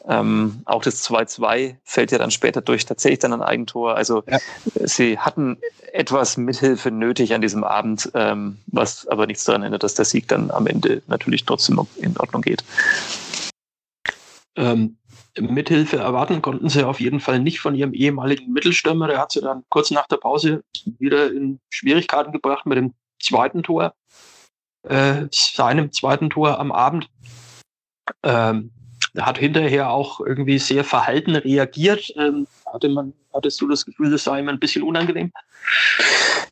Ähm, 0.08 0.62
auch 0.66 0.84
das 0.84 1.08
2-2 1.10 1.78
fällt 1.84 2.12
ja 2.12 2.18
dann 2.18 2.32
später 2.32 2.62
durch 2.62 2.86
tatsächlich 2.86 3.20
dann 3.20 3.34
ein 3.34 3.42
Eigentor. 3.42 3.96
Also 3.96 4.24
ja. 4.28 4.38
sie 4.86 5.18
hatten 5.18 5.58
etwas 5.94 6.38
Mithilfe 6.38 6.92
nötig 6.92 7.34
an 7.34 7.42
diesem 7.42 7.64
Abend, 7.64 8.12
ähm, 8.14 8.58
was 8.68 9.08
aber 9.08 9.28
nichts 9.28 9.46
daran 9.46 9.64
ändert, 9.64 9.84
dass 9.84 9.96
der 9.96 10.06
Sieg 10.06 10.28
dann 10.28 10.52
am 10.52 10.68
Ende 10.68 11.02
natürlich 11.08 11.46
trotzdem 11.46 11.80
in 11.98 12.18
Ordnung 12.18 12.42
geht. 12.42 12.64
Ähm, 14.56 14.99
Mithilfe 15.38 15.98
erwarten 15.98 16.42
konnten 16.42 16.70
sie 16.70 16.86
auf 16.86 17.00
jeden 17.00 17.20
Fall 17.20 17.40
nicht 17.40 17.60
von 17.60 17.76
ihrem 17.76 17.94
ehemaligen 17.94 18.52
Mittelstürmer. 18.52 19.08
Der 19.08 19.20
hat 19.20 19.32
sie 19.32 19.42
dann 19.42 19.64
kurz 19.70 19.92
nach 19.92 20.08
der 20.08 20.18
Pause 20.18 20.64
wieder 20.98 21.32
in 21.32 21.60
Schwierigkeiten 21.70 22.32
gebracht 22.32 22.66
mit 22.66 22.78
dem 22.78 22.94
zweiten 23.20 23.64
Tor 23.64 23.94
äh, 24.84 25.28
seinem 25.32 25.92
zweiten 25.92 26.30
Tor 26.30 26.60
am 26.60 26.72
Abend. 26.72 27.10
Ähm, 28.24 28.72
hat 29.18 29.38
hinterher 29.38 29.90
auch 29.90 30.20
irgendwie 30.20 30.60
sehr 30.60 30.84
verhalten 30.84 31.36
reagiert. 31.36 32.14
Ähm, 32.16 32.48
hatte 32.66 32.90
man, 32.90 33.14
hattest 33.34 33.60
du 33.62 33.68
das 33.68 33.86
Gefühl, 33.86 34.12
das 34.12 34.24
sei 34.24 34.40
ihm 34.40 34.50
ein 34.50 34.60
bisschen 34.60 34.84
unangenehm? 34.84 35.32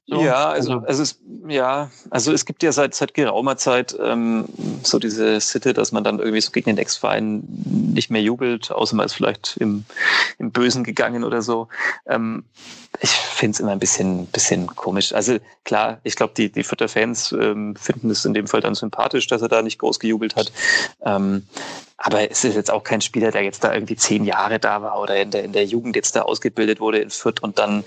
So, 0.10 0.24
ja, 0.24 0.48
also, 0.48 0.84
also, 0.88 1.04
es, 1.04 1.20
ja, 1.50 1.92
also 2.10 2.32
es 2.32 2.46
gibt 2.46 2.64
ja 2.64 2.72
seit, 2.72 2.96
seit 2.96 3.14
geraumer 3.14 3.58
Zeit 3.58 3.94
ähm, 4.02 4.46
so 4.82 5.00
diese 5.00 5.42
Sitte, 5.42 5.74
dass 5.74 5.92
man 5.92 6.06
dann 6.06 6.20
irgendwie 6.20 6.40
so 6.40 6.52
gegen 6.52 6.70
den 6.70 6.78
Ex-Verein 6.78 7.44
nicht 7.46 8.10
mehr 8.10 8.22
jubelt, 8.22 8.72
außer 8.72 8.96
man 8.96 9.06
ist 9.06 9.16
vielleicht 9.16 9.58
im, 9.58 9.84
im 10.40 10.52
Bösen 10.52 10.86
gegangen 10.86 11.26
oder 11.26 11.42
so. 11.42 11.68
Ähm, 12.06 12.46
ich 13.02 13.10
finde 13.10 13.56
es 13.56 13.60
immer 13.60 13.72
ein 13.72 13.80
bisschen, 13.80 14.28
bisschen 14.28 14.68
komisch. 14.68 15.14
Also 15.14 15.40
klar, 15.66 16.00
ich 16.04 16.16
glaube, 16.16 16.34
die, 16.38 16.50
die 16.52 16.64
Vierter 16.64 16.88
Fans 16.88 17.34
ähm, 17.34 17.76
finden 17.76 18.10
es 18.10 18.24
in 18.24 18.34
dem 18.34 18.48
Fall 18.48 18.62
dann 18.62 18.76
sympathisch, 18.76 19.28
dass 19.28 19.42
er 19.42 19.50
da 19.50 19.62
nicht 19.62 19.78
groß 19.78 20.00
gejubelt 20.00 20.38
hat. 20.38 20.54
Ähm, 21.02 21.44
aber 21.98 22.30
es 22.32 22.44
ist 22.44 22.56
jetzt 22.56 22.72
auch 22.72 22.84
kein 22.84 23.02
Spieler, 23.02 23.32
der 23.32 23.44
jetzt 23.44 23.64
da 23.64 23.74
irgendwie 23.74 23.96
zehn 23.96 24.24
Jahre 24.24 24.60
da 24.60 24.82
war 24.82 25.02
oder 25.02 25.20
in 25.20 25.32
der, 25.32 25.44
in 25.44 25.52
der 25.52 25.66
Jugend 25.66 25.96
jetzt 25.96 26.16
da 26.16 26.22
ausgebildet 26.22 26.67
wurde 26.80 27.00
in 27.00 27.10
Fürth 27.10 27.42
und 27.42 27.58
dann, 27.58 27.84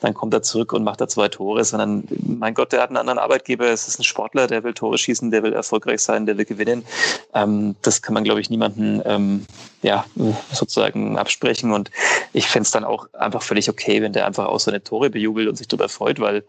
dann 0.00 0.14
kommt 0.14 0.34
er 0.34 0.42
zurück 0.42 0.72
und 0.72 0.84
macht 0.84 1.00
da 1.00 1.08
zwei 1.08 1.28
Tore, 1.28 1.64
sondern 1.64 2.04
mein 2.26 2.54
Gott, 2.54 2.72
der 2.72 2.82
hat 2.82 2.90
einen 2.90 2.96
anderen 2.96 3.18
Arbeitgeber. 3.18 3.66
Es 3.66 3.88
ist 3.88 3.98
ein 3.98 4.04
Sportler, 4.04 4.46
der 4.46 4.64
will 4.64 4.74
Tore 4.74 4.98
schießen, 4.98 5.30
der 5.30 5.42
will 5.42 5.52
erfolgreich 5.52 6.00
sein, 6.00 6.26
der 6.26 6.36
will 6.36 6.44
gewinnen. 6.44 6.84
Ähm, 7.32 7.76
das 7.82 8.02
kann 8.02 8.14
man, 8.14 8.24
glaube 8.24 8.40
ich, 8.40 8.50
niemanden 8.50 9.02
ähm, 9.04 9.46
ja, 9.84 10.06
sozusagen 10.50 11.18
absprechen. 11.18 11.72
Und 11.72 11.90
ich 12.32 12.48
fände 12.48 12.64
es 12.64 12.70
dann 12.70 12.84
auch 12.84 13.06
einfach 13.12 13.42
völlig 13.42 13.68
okay, 13.68 14.00
wenn 14.02 14.14
der 14.14 14.26
einfach 14.26 14.46
auch 14.46 14.58
seine 14.58 14.82
Tore 14.82 15.10
bejubelt 15.10 15.46
und 15.46 15.56
sich 15.56 15.68
darüber 15.68 15.88
freut, 15.88 16.20
weil 16.20 16.42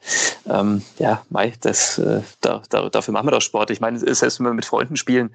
ähm, 0.49 0.81
ja, 0.99 1.23
Mai, 1.29 1.53
das, 1.61 1.97
äh, 1.97 2.21
da, 2.41 2.63
da, 2.69 2.89
dafür 2.89 3.11
machen 3.11 3.27
wir 3.27 3.31
doch 3.31 3.41
Sport. 3.41 3.71
Ich 3.71 3.81
meine, 3.81 3.99
selbst 3.99 4.39
wenn 4.39 4.45
wir 4.45 4.53
mit 4.53 4.65
Freunden 4.65 4.95
spielen, 4.95 5.31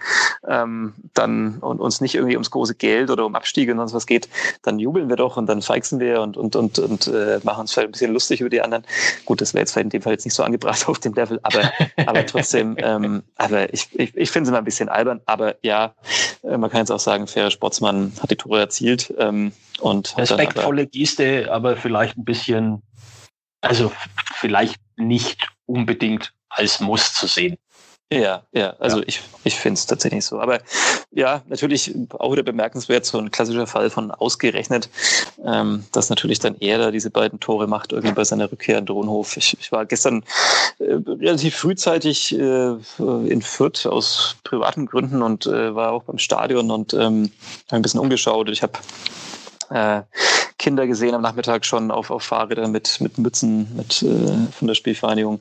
ähm, 0.49 0.95
dann 1.13 1.59
und 1.59 1.81
uns 1.81 2.01
nicht 2.01 2.15
irgendwie 2.15 2.37
ums 2.37 2.51
große 2.51 2.75
Geld 2.75 3.11
oder 3.11 3.27
um 3.27 3.35
Abstiege 3.35 3.73
und 3.73 3.79
sonst 3.79 3.95
was 3.95 4.07
geht, 4.07 4.29
dann 4.63 4.79
jubeln 4.79 5.09
wir 5.11 5.17
doch 5.17 5.37
und 5.37 5.47
dann 5.47 5.61
feixen 5.61 6.01
wir 6.01 6.23
und, 6.23 6.37
und, 6.41 6.57
und, 6.57 6.79
und 6.79 7.07
äh, 7.07 7.39
machen 7.45 7.61
uns 7.61 7.73
vielleicht 7.73 7.89
ein 7.89 7.93
bisschen 7.93 8.13
lustig 8.13 8.41
über 8.41 8.51
die 8.51 8.63
anderen. 8.63 8.85
Gut, 9.25 9.41
das 9.41 9.55
wäre 9.55 9.63
jetzt 9.63 9.73
vielleicht 9.73 9.85
in 9.85 9.91
dem 9.91 10.03
Fall 10.03 10.15
jetzt 10.15 10.25
nicht 10.25 10.35
so 10.35 10.43
angebracht 10.43 10.85
auf 10.89 10.99
dem 10.99 11.15
Level, 11.15 11.39
aber, 11.43 11.71
aber 12.07 12.27
trotzdem, 12.27 12.77
ähm, 12.79 13.23
aber 13.37 13.73
ich, 13.73 13.89
ich, 13.93 14.17
ich 14.17 14.31
finde 14.31 14.45
es 14.45 14.49
immer 14.49 14.59
ein 14.59 14.65
bisschen 14.65 14.89
albern, 14.89 15.21
aber 15.27 15.57
ja, 15.63 15.95
äh, 16.43 16.57
man 16.57 16.71
kann 16.71 16.81
jetzt 16.81 16.91
auch 16.91 17.01
sagen, 17.01 17.27
faire 17.27 17.51
Sportsmann 17.51 18.01
man 18.01 18.13
hat 18.23 18.31
die 18.31 18.37
Tore 18.37 18.61
erzielt. 18.61 19.13
Ähm, 19.19 19.53
und 19.81 20.17
Respektvolle 20.17 20.87
Geste, 20.87 21.51
aber 21.51 21.77
vielleicht 21.77 22.17
ein 22.17 22.25
bisschen, 22.25 22.83
also 23.61 23.93
vielleicht 24.35 24.81
nicht 24.97 25.49
unbedingt 25.67 26.33
als 26.49 26.81
Muss 26.81 27.15
zu 27.15 27.27
sehen. 27.27 27.57
Ja, 28.13 28.43
ja, 28.53 28.75
also 28.81 28.99
ja. 28.99 29.05
ich, 29.07 29.21
ich 29.45 29.55
finde 29.55 29.79
es 29.79 29.87
tatsächlich 29.87 30.25
so. 30.25 30.41
Aber 30.41 30.59
ja, 31.13 31.43
natürlich 31.47 31.95
auch 32.11 32.33
wieder 32.33 32.43
bemerkenswert, 32.43 33.05
so 33.05 33.19
ein 33.19 33.31
klassischer 33.31 33.69
Fall 33.69 33.89
von 33.89 34.11
ausgerechnet, 34.11 34.91
ähm, 35.45 35.85
dass 35.93 36.11
natürlich 36.11 36.41
dann 36.41 36.57
er 36.59 36.79
da 36.79 36.91
diese 36.91 37.11
beiden 37.11 37.39
Tore 37.39 37.69
macht, 37.69 37.93
irgendwie 37.93 38.15
bei 38.15 38.25
seiner 38.25 38.51
Rückkehr 38.51 38.79
in 38.79 38.87
Drohnhof. 38.87 39.37
Ich, 39.37 39.57
ich 39.61 39.71
war 39.71 39.87
gestern 39.87 40.25
äh, 40.81 40.95
relativ 41.07 41.55
frühzeitig 41.55 42.37
äh, 42.37 42.75
in 42.99 43.43
Fürth 43.43 43.87
aus 43.87 44.35
privaten 44.43 44.87
Gründen 44.87 45.23
und 45.23 45.47
äh, 45.47 45.73
war 45.73 45.93
auch 45.93 46.03
beim 46.03 46.19
Stadion 46.19 46.73
und 46.73 46.93
ähm, 46.95 47.31
habe 47.69 47.77
ein 47.77 47.83
bisschen 47.83 48.01
umgeschaut. 48.01 48.49
Ich 48.51 48.65
habe 48.65 48.73
äh, 49.71 50.03
Kinder 50.61 50.87
gesehen 50.87 51.15
am 51.15 51.23
Nachmittag 51.23 51.65
schon 51.65 51.91
auf, 51.91 52.11
auf 52.11 52.23
Fahrrädern 52.23 52.71
mit, 52.71 53.01
mit 53.01 53.17
Mützen 53.17 53.75
mit, 53.75 54.03
äh, 54.03 54.53
von 54.53 54.69
der 54.69 54.75
Spielvereinigung. 54.75 55.41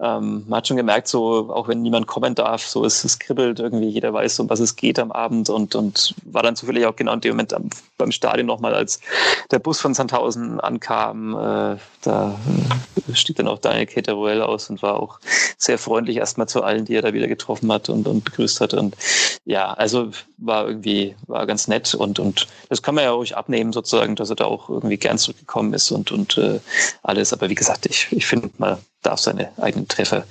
Ähm, 0.00 0.44
man 0.46 0.58
hat 0.58 0.68
schon 0.68 0.76
gemerkt, 0.76 1.08
so 1.08 1.50
auch 1.52 1.66
wenn 1.66 1.82
niemand 1.82 2.06
kommen 2.06 2.36
darf, 2.36 2.64
so 2.64 2.84
ist 2.84 3.04
es 3.04 3.18
kribbelt 3.18 3.58
irgendwie, 3.58 3.88
jeder 3.88 4.12
weiß, 4.12 4.38
um 4.38 4.48
was 4.48 4.60
es 4.60 4.76
geht 4.76 5.00
am 5.00 5.10
Abend 5.10 5.50
und, 5.50 5.74
und 5.74 6.14
war 6.24 6.44
dann 6.44 6.54
zufällig 6.54 6.86
auch 6.86 6.94
genau 6.94 7.14
in 7.14 7.20
dem 7.22 7.32
Moment 7.32 7.54
am, 7.54 7.70
beim 7.98 8.12
Stadion 8.12 8.46
nochmal, 8.46 8.72
als 8.72 9.00
der 9.50 9.58
Bus 9.58 9.80
von 9.80 9.94
Sandhausen 9.94 10.60
ankam. 10.60 11.34
Äh, 11.34 11.76
da 12.02 12.38
äh, 13.08 13.14
stieg 13.14 13.36
dann 13.36 13.48
auch 13.48 13.58
Daniel 13.58 13.86
Cateruel 13.86 14.42
aus 14.42 14.70
und 14.70 14.80
war 14.80 15.00
auch 15.00 15.18
sehr 15.58 15.78
freundlich 15.78 16.18
erstmal 16.18 16.48
zu 16.48 16.62
allen, 16.62 16.84
die 16.84 16.94
er 16.94 17.02
da 17.02 17.12
wieder 17.12 17.26
getroffen 17.26 17.72
hat 17.72 17.88
und, 17.88 18.06
und 18.06 18.24
begrüßt 18.24 18.60
hat. 18.60 18.74
Und 18.74 18.96
ja, 19.44 19.72
also 19.72 20.10
war 20.36 20.68
irgendwie, 20.68 21.16
war 21.26 21.46
ganz 21.46 21.66
nett 21.66 21.94
und, 21.94 22.18
und 22.18 22.46
das 22.68 22.82
kann 22.82 22.94
man 22.94 23.04
ja 23.04 23.10
ruhig 23.10 23.36
abnehmen, 23.36 23.72
sozusagen, 23.72 24.14
dass 24.14 24.30
er 24.30 24.35
da 24.36 24.44
auch 24.44 24.68
irgendwie 24.68 24.96
gern 24.96 25.18
zurückgekommen 25.18 25.72
ist 25.74 25.90
und, 25.90 26.12
und 26.12 26.38
äh, 26.38 26.60
alles. 27.02 27.32
Aber 27.32 27.48
wie 27.48 27.54
gesagt, 27.54 27.86
ich, 27.86 28.08
ich 28.10 28.26
finde 28.26 28.50
mal, 28.58 28.78
darf 29.06 29.20
seine 29.20 29.50
eigenen 29.58 29.86
Treffer 29.88 30.24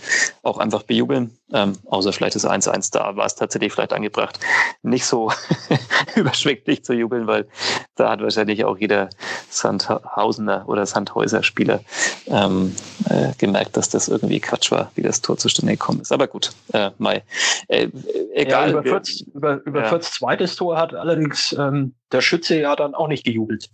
auch 0.43 0.57
einfach 0.57 0.83
bejubeln. 0.83 1.37
Ähm, 1.53 1.77
außer 1.85 2.11
vielleicht 2.11 2.35
das 2.35 2.45
1-1 2.45 2.91
da 2.91 3.15
war 3.15 3.25
es 3.25 3.35
tatsächlich 3.35 3.71
vielleicht 3.71 3.93
angebracht, 3.93 4.39
nicht 4.83 5.05
so 5.05 5.31
überschwänglich 6.15 6.83
zu 6.83 6.93
jubeln, 6.93 7.27
weil 7.27 7.47
da 7.95 8.09
hat 8.09 8.21
wahrscheinlich 8.21 8.65
auch 8.65 8.77
jeder 8.77 9.09
Sandhausener 9.49 10.67
oder 10.67 10.85
Sandhäuser-Spieler 10.85 11.81
ähm, 12.27 12.75
äh, 13.09 13.31
gemerkt, 13.37 13.77
dass 13.77 13.89
das 13.89 14.07
irgendwie 14.09 14.39
Quatsch 14.39 14.71
war, 14.71 14.91
wie 14.95 15.01
das 15.01 15.21
Tor 15.21 15.37
zustande 15.37 15.73
gekommen 15.73 16.01
ist. 16.01 16.11
Aber 16.11 16.27
gut, 16.27 16.51
äh, 16.73 16.91
Mai. 16.97 17.23
Äh, 17.67 17.87
egal. 18.33 18.71
Ja, 18.71 18.79
über, 18.79 18.83
Fürths, 18.83 19.21
über, 19.33 19.61
über 19.65 19.83
ja. 19.83 19.89
Fürths 19.89 20.11
zweites 20.11 20.55
Tor 20.55 20.77
hat 20.77 20.93
allerdings 20.93 21.55
ähm, 21.57 21.93
der 22.11 22.21
Schütze 22.21 22.59
ja 22.59 22.75
dann 22.75 22.93
auch 22.93 23.07
nicht 23.07 23.23
gejubelt. 23.23 23.69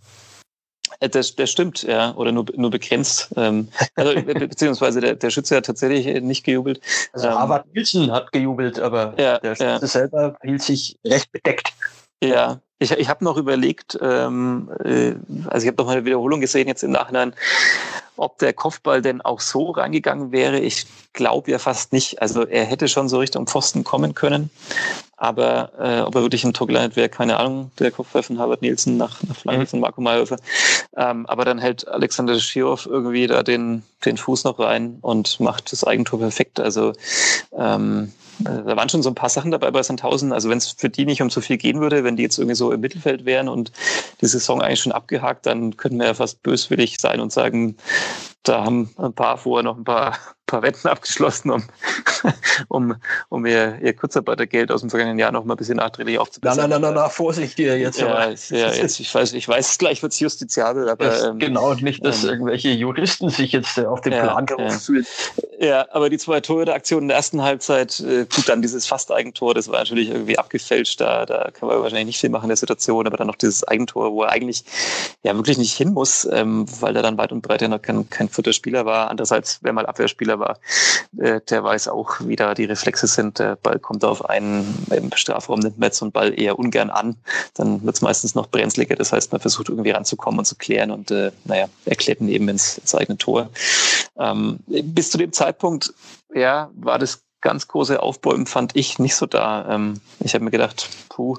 Äh, 1.02 1.08
das, 1.08 1.34
das 1.34 1.50
stimmt, 1.50 1.82
ja, 1.82 2.14
oder 2.14 2.32
nur, 2.32 2.46
nur 2.54 2.70
begrenzt. 2.70 3.30
Ähm, 3.36 3.68
also, 3.96 4.14
beziehungsweise 4.22 5.00
der, 5.00 5.16
der 5.16 5.30
Schütze 5.30 5.56
hat 5.56 5.66
tatsächlich 5.66 6.22
nicht 6.22 6.44
gejubelt. 6.44 6.80
Also 7.12 7.26
ähm, 7.28 7.34
Harvard 7.34 7.66
Nielsen 7.74 8.10
hat 8.12 8.32
gejubelt, 8.32 8.78
aber 8.78 9.14
ja, 9.18 9.38
der 9.38 9.56
Schütze 9.56 9.64
ja. 9.64 9.86
selber 9.86 10.36
hielt 10.42 10.62
sich 10.62 10.98
recht 11.04 11.30
bedeckt. 11.32 11.72
Ja, 12.22 12.60
ich, 12.82 12.92
ich 12.92 13.08
habe 13.08 13.24
noch 13.24 13.36
überlegt, 13.36 13.98
ähm, 14.00 14.70
äh, 14.84 15.14
also 15.48 15.64
ich 15.64 15.68
habe 15.68 15.76
noch 15.78 15.86
mal 15.86 15.92
eine 15.92 16.04
Wiederholung 16.04 16.40
gesehen 16.40 16.68
jetzt 16.68 16.82
im 16.82 16.90
Nachhinein, 16.90 17.34
ob 18.16 18.38
der 18.38 18.52
Kopfball 18.52 19.00
denn 19.00 19.20
auch 19.20 19.40
so 19.40 19.70
reingegangen 19.70 20.32
wäre. 20.32 20.58
Ich 20.58 20.86
glaube 21.12 21.50
ja 21.50 21.58
fast 21.58 21.92
nicht. 21.92 22.20
Also 22.20 22.46
er 22.46 22.64
hätte 22.64 22.88
schon 22.88 23.08
so 23.08 23.18
Richtung 23.18 23.46
Pfosten 23.46 23.84
kommen 23.84 24.14
können. 24.14 24.50
Aber 25.16 25.72
äh, 25.78 26.00
ob 26.00 26.14
er 26.16 26.22
wirklich 26.22 26.44
im 26.44 26.52
Tor 26.52 26.66
gelandet 26.66 26.96
wäre, 26.96 27.08
keine 27.08 27.38
Ahnung. 27.38 27.70
Der 27.78 27.90
Kopfball 27.90 28.22
von 28.22 28.38
Harvard 28.38 28.62
Nielsen 28.62 28.96
nach, 28.96 29.22
nach 29.22 29.36
Flanke 29.36 29.62
mhm. 29.62 29.66
von 29.66 29.80
Marco 29.80 30.00
Mayhofer. 30.00 30.36
Ähm, 30.96 31.26
aber 31.26 31.44
dann 31.44 31.58
hält 31.58 31.86
Alexander 31.86 32.38
Schirov 32.38 32.86
irgendwie 32.86 33.26
da 33.26 33.42
den, 33.42 33.82
den 34.04 34.16
Fuß 34.16 34.44
noch 34.44 34.58
rein 34.58 34.98
und 35.00 35.40
macht 35.40 35.72
das 35.72 35.84
Eigentor 35.84 36.18
perfekt. 36.18 36.60
Also 36.60 36.92
ähm, 37.56 38.12
da 38.38 38.76
waren 38.76 38.88
schon 38.88 39.02
so 39.02 39.10
ein 39.10 39.14
paar 39.14 39.28
Sachen 39.28 39.50
dabei 39.50 39.70
bei 39.70 39.82
Sandhausen. 39.82 40.32
Also 40.32 40.48
wenn 40.48 40.58
es 40.58 40.68
für 40.72 40.88
die 40.88 41.04
nicht 41.04 41.22
um 41.22 41.30
so 41.30 41.40
viel 41.40 41.58
gehen 41.58 41.80
würde, 41.80 42.04
wenn 42.04 42.16
die 42.16 42.22
jetzt 42.22 42.38
irgendwie 42.38 42.56
so 42.56 42.72
im 42.72 42.80
Mittelfeld 42.80 43.24
wären 43.24 43.48
und 43.48 43.72
die 44.20 44.26
Saison 44.26 44.62
eigentlich 44.62 44.80
schon 44.80 44.92
abgehakt, 44.92 45.46
dann 45.46 45.76
könnten 45.76 45.98
wir 45.98 46.06
ja 46.06 46.14
fast 46.14 46.42
böswillig 46.42 46.98
sein 46.98 47.20
und 47.20 47.32
sagen, 47.32 47.76
da 48.42 48.64
haben 48.64 48.90
ein 48.96 49.12
paar 49.12 49.38
vorher 49.38 49.62
noch 49.62 49.76
ein 49.76 49.84
paar 49.84 50.18
paar 50.52 50.62
Wetten 50.62 50.86
abgeschlossen, 50.86 51.50
um, 51.50 51.62
um, 52.68 52.94
um 53.30 53.46
ihr, 53.46 53.78
ihr 53.80 53.94
Kurzarbeitergeld 53.94 54.70
aus 54.70 54.82
dem 54.82 54.90
vergangenen 54.90 55.18
Jahr 55.18 55.32
noch 55.32 55.44
mal 55.44 55.54
ein 55.54 55.56
bisschen 55.56 55.78
nachträglich 55.78 56.18
aufzubessern. 56.18 56.58
Nein, 56.58 56.70
nein, 56.70 56.92
nein, 56.92 56.94
nein, 56.94 57.10
Vorsicht 57.10 57.56
hier 57.56 57.78
jetzt. 57.78 57.98
Ja, 57.98 58.28
ja 58.28 58.72
jetzt, 58.72 59.00
ich 59.00 59.12
weiß, 59.12 59.32
ich 59.32 59.48
weiß, 59.48 59.78
gleich 59.78 60.02
wird 60.02 60.12
es 60.12 60.20
justiziabel, 60.20 60.90
aber. 60.90 61.30
Ähm, 61.30 61.38
genau, 61.38 61.72
nicht, 61.72 62.04
dass 62.04 62.22
ähm, 62.22 62.30
irgendwelche 62.30 62.68
Juristen 62.68 63.30
sich 63.30 63.52
jetzt 63.52 63.78
äh, 63.78 63.86
auf 63.86 64.02
den 64.02 64.12
ja, 64.12 64.24
Plan 64.24 64.44
gerufen 64.44 64.68
ja. 64.68 64.78
fühlen. 64.78 65.06
Ja, 65.58 65.86
aber 65.90 66.10
die 66.10 66.18
zwei 66.18 66.40
Torhüteraktionen 66.40 67.04
in 67.04 67.08
der 67.08 67.16
ersten 67.16 67.42
Halbzeit, 67.42 67.98
äh, 68.00 68.26
gut, 68.26 68.48
dann 68.48 68.60
dieses 68.60 68.86
fast 68.86 69.10
Eigentor, 69.10 69.54
das 69.54 69.68
war 69.68 69.78
natürlich 69.78 70.10
irgendwie 70.10 70.38
abgefälscht, 70.38 71.00
da, 71.00 71.24
da 71.24 71.50
kann 71.50 71.68
man 71.68 71.80
wahrscheinlich 71.80 72.06
nicht 72.06 72.20
viel 72.20 72.30
machen 72.30 72.44
in 72.44 72.48
der 72.48 72.56
Situation, 72.58 73.06
aber 73.06 73.16
dann 73.16 73.26
noch 73.26 73.36
dieses 73.36 73.66
Eigentor, 73.66 74.12
wo 74.12 74.24
er 74.24 74.30
eigentlich 74.30 74.64
ja 75.22 75.34
wirklich 75.34 75.56
nicht 75.56 75.74
hin 75.74 75.94
muss, 75.94 76.28
ähm, 76.30 76.66
weil 76.80 76.94
er 76.94 77.02
dann 77.02 77.16
weit 77.16 77.32
und 77.32 77.40
breit 77.40 77.62
ja 77.62 77.68
noch 77.68 77.80
kein, 77.80 78.10
kein 78.10 78.28
vierter 78.28 78.52
Spieler 78.52 78.84
war. 78.84 79.08
Andererseits, 79.08 79.60
wer 79.62 79.72
mal 79.72 79.86
Abwehrspieler 79.86 80.38
war, 80.38 80.41
äh, 81.18 81.40
der 81.48 81.64
weiß 81.64 81.88
auch, 81.88 82.16
wie 82.20 82.36
da 82.36 82.54
die 82.54 82.64
Reflexe 82.64 83.06
sind. 83.06 83.38
Der 83.38 83.56
Ball 83.56 83.78
kommt 83.78 84.04
auf 84.04 84.28
einen 84.28 84.86
im 84.90 85.10
Strafraum, 85.14 85.60
nimmt 85.60 85.94
so 85.94 86.04
einen 86.04 86.12
Ball 86.12 86.38
eher 86.38 86.58
ungern 86.58 86.90
an. 86.90 87.16
Dann 87.54 87.82
wird 87.84 87.96
es 87.96 88.02
meistens 88.02 88.34
noch 88.34 88.48
brenzliger. 88.48 88.96
Das 88.96 89.12
heißt, 89.12 89.32
man 89.32 89.40
versucht 89.40 89.68
irgendwie 89.68 89.90
ranzukommen 89.90 90.38
und 90.38 90.44
zu 90.44 90.56
klären 90.56 90.90
und 90.90 91.10
äh, 91.10 91.32
naja, 91.44 91.68
erklärt 91.84 92.20
ihn 92.20 92.28
eben 92.28 92.48
ins, 92.48 92.78
ins 92.78 92.94
eigene 92.94 93.18
Tor. 93.18 93.50
Ähm, 94.18 94.58
bis 94.66 95.10
zu 95.10 95.18
dem 95.18 95.32
Zeitpunkt, 95.32 95.92
ja, 96.34 96.70
war 96.74 96.98
das 96.98 97.22
ganz 97.42 97.68
große 97.68 98.00
Aufbäumen 98.00 98.46
fand 98.46 98.74
ich 98.74 98.98
nicht 98.98 99.16
so 99.16 99.26
da. 99.26 99.68
Ähm, 99.68 100.00
ich 100.20 100.32
habe 100.34 100.44
mir 100.44 100.50
gedacht, 100.50 100.88
puh, 101.10 101.36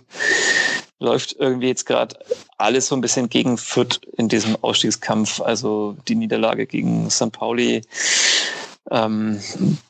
läuft 1.00 1.36
irgendwie 1.40 1.68
jetzt 1.68 1.86
gerade 1.86 2.16
alles 2.58 2.88
so 2.88 2.96
ein 2.96 3.02
bisschen 3.02 3.30
gegen 3.30 3.58
Fürth 3.58 4.02
in 4.18 4.30
diesem 4.30 4.56
Ausstiegskampf. 4.62 5.42
Also 5.42 5.98
die 6.08 6.16
Niederlage 6.16 6.68
gegen 6.68 7.10
St. 7.10 7.32
Pauli, 7.32 7.82
ähm, 8.92 9.40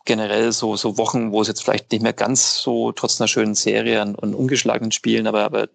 generell 0.06 0.52
so, 0.52 0.76
so 0.76 0.98
Wochen, 0.98 1.32
wo 1.32 1.42
es 1.42 1.48
jetzt 1.48 1.64
vielleicht 1.64 1.92
nicht 1.92 2.04
mehr 2.04 2.14
ganz 2.14 2.62
so, 2.62 2.92
trotz 2.92 3.20
einer 3.20 3.28
schönen 3.28 3.56
Serie 3.56 4.02
und 4.02 4.36
ungeschlagenen 4.36 4.92
Spielen, 4.92 5.28
aber, 5.28 5.44
aber 5.44 5.68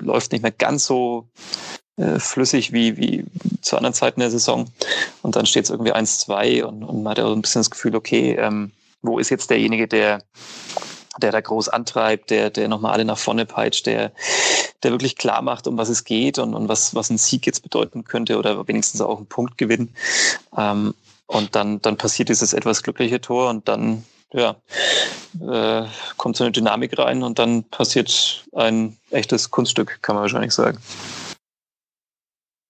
läuft 0.00 0.32
nicht 0.32 0.42
mehr 0.42 0.52
ganz 0.52 0.86
so 0.86 1.28
äh, 1.96 2.18
flüssig 2.18 2.72
wie, 2.72 2.96
wie 2.96 3.24
zu 3.60 3.76
anderen 3.76 3.94
Zeiten 3.94 4.20
der 4.20 4.30
Saison. 4.30 4.70
Und 5.22 5.36
dann 5.36 5.46
steht 5.46 5.64
es 5.64 5.70
irgendwie 5.70 5.94
1-2 5.94 6.62
und, 6.64 6.84
und 6.84 7.02
man 7.02 7.10
hat 7.12 7.18
ja 7.18 7.26
so 7.26 7.34
ein 7.34 7.42
bisschen 7.42 7.60
das 7.60 7.70
Gefühl, 7.70 7.96
okay, 7.96 8.32
ähm, 8.38 8.72
wo 9.02 9.18
ist 9.18 9.30
jetzt 9.30 9.50
derjenige, 9.50 9.86
der 9.86 10.22
der 11.20 11.32
da 11.32 11.40
groß 11.40 11.68
antreibt, 11.68 12.30
der, 12.30 12.50
der 12.50 12.68
nochmal 12.68 12.92
alle 12.92 13.04
nach 13.04 13.18
vorne 13.18 13.46
peitscht, 13.46 13.86
der, 13.86 14.12
der 14.82 14.90
wirklich 14.90 15.16
klar 15.16 15.42
macht, 15.42 15.66
um 15.66 15.78
was 15.78 15.88
es 15.88 16.04
geht 16.04 16.38
und, 16.38 16.54
und 16.54 16.68
was, 16.68 16.94
was 16.94 17.10
ein 17.10 17.18
Sieg 17.18 17.46
jetzt 17.46 17.62
bedeuten 17.62 18.04
könnte 18.04 18.38
oder 18.38 18.66
wenigstens 18.66 19.00
auch 19.00 19.18
einen 19.18 19.26
Punkt 19.26 19.58
gewinnen. 19.58 19.94
Ähm, 20.56 20.94
und 21.26 21.54
dann, 21.54 21.80
dann 21.80 21.96
passiert 21.96 22.28
dieses 22.28 22.52
etwas 22.52 22.82
glückliche 22.82 23.20
Tor 23.20 23.50
und 23.50 23.68
dann 23.68 24.04
ja, 24.32 24.56
äh, 25.40 25.86
kommt 26.16 26.36
so 26.36 26.44
eine 26.44 26.52
Dynamik 26.52 26.98
rein 26.98 27.22
und 27.22 27.38
dann 27.38 27.64
passiert 27.64 28.44
ein 28.52 28.96
echtes 29.10 29.50
Kunststück, 29.50 30.02
kann 30.02 30.16
man 30.16 30.22
wahrscheinlich 30.22 30.52
sagen. 30.52 30.78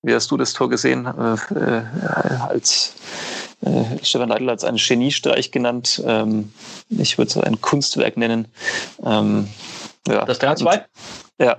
Wie 0.03 0.15
hast 0.15 0.31
du 0.31 0.37
das 0.37 0.53
Tor 0.53 0.69
gesehen? 0.69 1.07
Äh, 1.07 1.55
äh, 1.55 1.85
als 2.47 2.95
äh, 3.63 3.85
Stefan 4.03 4.29
Leitl 4.29 4.51
hat 4.51 4.59
es 4.59 4.65
einen 4.65 4.77
Geniestreich 4.77 5.51
genannt. 5.51 6.03
Ähm, 6.05 6.53
ich 6.91 7.17
würde 7.17 7.31
es 7.31 7.37
ein 7.39 7.61
Kunstwerk 7.63 8.19
nennen. 8.19 8.47
Ähm, 9.03 9.49
ja. 10.07 10.27
Das 10.27 10.41
3-2? 10.43 10.85
Ja. 11.39 11.57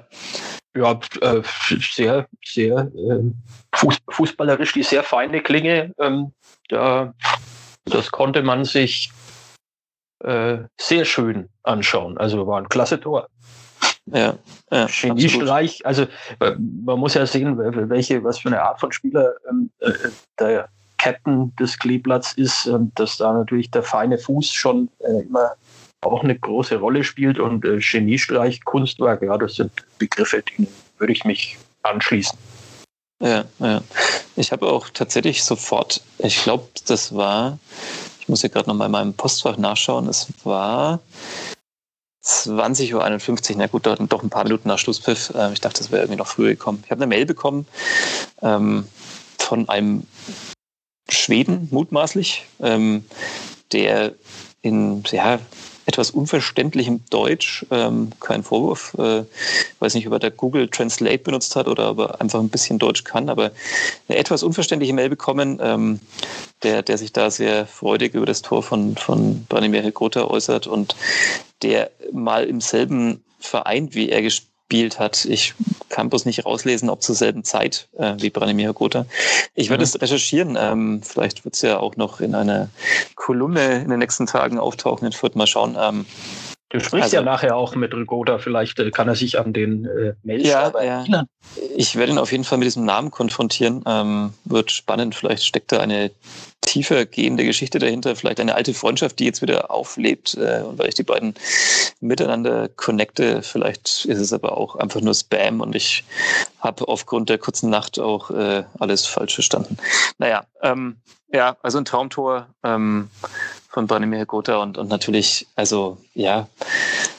Ja, 0.76 1.00
äh, 1.22 1.42
sehr, 1.96 2.28
sehr 2.44 2.92
äh, 3.84 4.12
fußballerisch 4.12 4.74
die 4.74 4.84
sehr 4.84 5.04
feine 5.04 5.42
Klinge. 5.42 5.94
Ähm, 6.00 6.34
da, 6.70 7.14
das 7.86 8.12
konnte 8.12 8.42
man 8.42 8.66
sich 8.66 9.12
äh, 10.24 10.60
sehr 10.80 11.06
schön 11.06 11.50
anschauen. 11.64 12.18
Also 12.18 12.48
war 12.48 12.60
ein 12.60 12.70
klasse 12.70 13.00
Tor. 13.00 13.30
Ja, 14.08 14.38
ja 14.72 14.88
Geniestreich, 15.02 15.84
also 15.86 16.04
äh, 16.40 16.52
man 16.60 17.00
muss 17.00 17.16
ja 17.16 17.26
sehen, 17.26 17.58
welche, 17.90 18.24
was 18.24 18.40
für 18.40 18.50
eine 18.50 18.62
Art 18.62 18.80
von 18.80 18.92
Spieler 18.92 19.34
ähm, 19.50 19.72
äh, 19.80 19.92
der 20.40 20.70
Captain 20.98 21.56
des 21.56 21.78
Kleeblatts 21.78 22.34
ist, 22.34 22.68
ähm, 22.68 22.92
dass 22.96 23.18
da 23.18 23.34
natürlich 23.34 23.72
der 23.72 23.84
feine 23.84 24.18
Fuß 24.18 24.52
schon 24.52 24.90
äh, 25.00 25.22
immer 25.24 25.54
auch 26.02 26.24
eine 26.24 26.38
große 26.38 26.78
Rolle 26.78 27.04
spielt 27.04 27.40
und 27.40 27.66
äh, 27.66 27.80
Geniestreich, 27.80 28.64
Kunstwerk, 28.64 29.24
ja, 29.24 29.38
das 29.38 29.56
sind 29.56 29.72
Begriffe, 29.98 30.44
denen 30.44 30.68
würde 31.00 31.14
ich 31.14 31.26
mich 31.26 31.58
anschließen. 31.82 32.38
Ja. 33.26 33.82
Ich 34.36 34.52
habe 34.52 34.68
auch 34.68 34.90
tatsächlich 34.90 35.44
sofort, 35.44 36.02
ich 36.20 36.44
glaube, 36.44 36.68
das 36.86 37.16
war, 37.16 37.58
ich 38.20 38.30
muss 38.30 38.42
hier 38.42 38.52
gerade 38.52 38.70
nochmal 38.70 38.86
in 38.86 38.92
meinem 38.92 39.14
Postfach 39.16 39.58
nachschauen, 39.58 40.08
es 40.08 40.28
war 40.44 41.00
20.51 42.24 43.52
Uhr, 43.52 43.56
na 43.58 43.68
gut, 43.68 43.86
doch 43.86 44.00
ein 44.00 44.30
paar 44.30 44.44
Minuten 44.44 44.68
nach 44.68 44.80
Schlusspfiff. 44.80 45.32
Ähm, 45.36 45.54
ich 45.54 45.62
dachte, 45.62 45.80
das 45.80 45.92
wäre 45.92 46.04
irgendwie 46.04 46.18
noch 46.18 46.28
früher 46.28 46.50
gekommen. 46.50 46.82
Ich 46.84 46.92
habe 46.92 47.02
eine 47.02 47.08
Mail 47.08 47.26
bekommen 47.26 47.68
ähm, 48.42 48.88
von 49.38 49.70
einem 49.70 50.06
Schweden, 51.10 51.68
mutmaßlich, 51.72 52.46
ähm, 52.62 53.06
der 53.72 54.14
in, 54.62 55.04
ja, 55.12 55.40
etwas 55.86 56.12
unverständlichem 56.12 57.04
Deutsch, 57.10 57.66
ähm, 57.72 58.10
kein 58.20 58.44
Vorwurf, 58.44 58.96
äh, 58.98 59.24
weiß 59.80 59.94
nicht, 59.94 60.08
ob 60.08 60.14
er 60.14 60.20
da 60.20 60.30
Google 60.30 60.68
Translate 60.68 61.20
benutzt 61.20 61.56
hat 61.56 61.68
oder 61.68 61.92
ob 61.92 62.00
er 62.00 62.22
einfach 62.22 62.40
ein 62.40 62.50
bisschen 62.50 62.80
Deutsch 62.80 63.04
kann, 63.04 63.30
aber 63.30 63.52
eine 64.08 64.18
etwas 64.18 64.44
unverständliche 64.44 64.94
Mail 64.94 65.10
bekommen, 65.10 65.60
ähm, 65.62 66.00
der, 66.64 66.82
der 66.82 66.98
sich 66.98 67.14
da 67.14 67.30
sehr 67.30 67.68
freudig 67.68 68.16
über 68.16 68.26
das 68.26 68.42
Tor 68.42 68.64
von, 68.64 68.96
von 68.96 69.46
Branimir 69.46 69.92
Grota 69.92 70.26
äußert 70.26 70.68
und 70.68 70.96
der 71.62 71.92
mal 72.12 72.46
im 72.46 72.62
selben 72.62 73.24
Verein 73.40 73.94
wie 73.94 74.10
er 74.10 74.22
gespielt 74.22 74.55
gespielt 74.68 75.00
hat. 75.00 75.26
Ich 75.26 75.54
kann 75.90 76.10
bloß 76.10 76.26
nicht 76.26 76.46
rauslesen, 76.46 76.90
ob 76.90 77.02
zur 77.02 77.16
selben 77.16 77.44
Zeit 77.44 77.88
äh, 77.98 78.16
wie 78.18 78.30
Branimir 78.30 78.74
Gotha. 78.74 79.06
Ich 79.54 79.70
werde 79.70 79.82
mhm. 79.82 79.86
es 79.86 80.02
recherchieren. 80.02 80.58
Ähm, 80.60 81.02
vielleicht 81.04 81.46
wird 81.46 81.56
es 81.56 81.62
ja 81.62 81.80
auch 81.80 81.96
noch 81.98 82.20
in 82.20 82.36
einer 82.36 82.70
Kolumne 83.16 83.82
in 83.82 83.90
den 83.90 84.00
nächsten 84.00 84.26
Tagen 84.26 84.58
auftauchen. 84.58 85.08
Ich 85.08 85.22
würde 85.22 85.38
mal 85.38 85.48
schauen. 85.48 85.78
Ähm, 85.80 86.06
Du 86.76 86.82
sprichst 86.82 87.04
also, 87.06 87.16
ja 87.16 87.22
nachher 87.22 87.56
auch 87.56 87.74
mit 87.76 87.94
Rigoda, 87.94 88.38
vielleicht 88.38 88.80
äh, 88.80 88.92
kann 88.92 89.08
er 89.08 89.16
sich 89.16 89.40
an 89.40 89.54
den 89.54 89.86
äh, 89.86 90.14
Mailschreiber 90.24 90.84
ja, 90.84 91.00
erinnern. 91.00 91.28
Ich 91.74 91.96
werde 91.96 92.12
ihn 92.12 92.18
auf 92.18 92.34
jeden 92.34 92.44
Fall 92.44 92.58
mit 92.58 92.66
diesem 92.66 92.84
Namen 92.84 93.12
konfrontieren. 93.12 93.82
Ähm, 93.88 94.34
wird 94.44 94.72
spannend, 94.72 95.16
vielleicht 95.16 95.46
steckt 95.46 95.72
da 95.72 95.80
eine 95.80 96.12
tiefer 96.60 97.06
gehende 97.06 97.46
Geschichte 97.46 97.80
dahinter, 97.80 98.18
vielleicht 98.18 98.42
eine 98.42 98.56
alte 98.56 98.74
Freundschaft, 98.74 99.20
die 99.20 99.26
jetzt 99.26 99.42
wieder 99.42 99.72
auflebt 99.72 100.34
äh, 100.34 100.64
und 100.64 100.78
weil 100.78 100.90
ich 100.90 100.96
die 100.96 101.04
beiden 101.04 101.36
miteinander 102.02 102.68
connecte, 102.68 103.42
vielleicht 103.42 104.04
ist 104.04 104.20
es 104.20 104.34
aber 104.34 104.58
auch 104.58 104.76
einfach 104.76 105.00
nur 105.00 105.14
Spam 105.14 105.62
und 105.62 105.76
ich 105.76 106.04
habe 106.60 106.90
aufgrund 106.90 107.30
der 107.30 107.38
kurzen 107.38 107.70
Nacht 107.70 108.00
auch 108.00 108.32
äh, 108.32 108.64
alles 108.80 109.06
falsch 109.06 109.36
verstanden. 109.36 109.78
Naja, 110.18 110.44
ähm, 110.62 110.98
Ja, 111.32 111.56
also 111.62 111.78
ein 111.78 111.86
Traumtor 111.86 112.48
ähm, 112.64 113.10
von 113.76 113.88
Branimir 113.88 114.26
Gotha 114.26 114.56
und, 114.56 114.78
und 114.78 114.88
natürlich, 114.88 115.48
also 115.58 115.98
ja, 116.14 116.48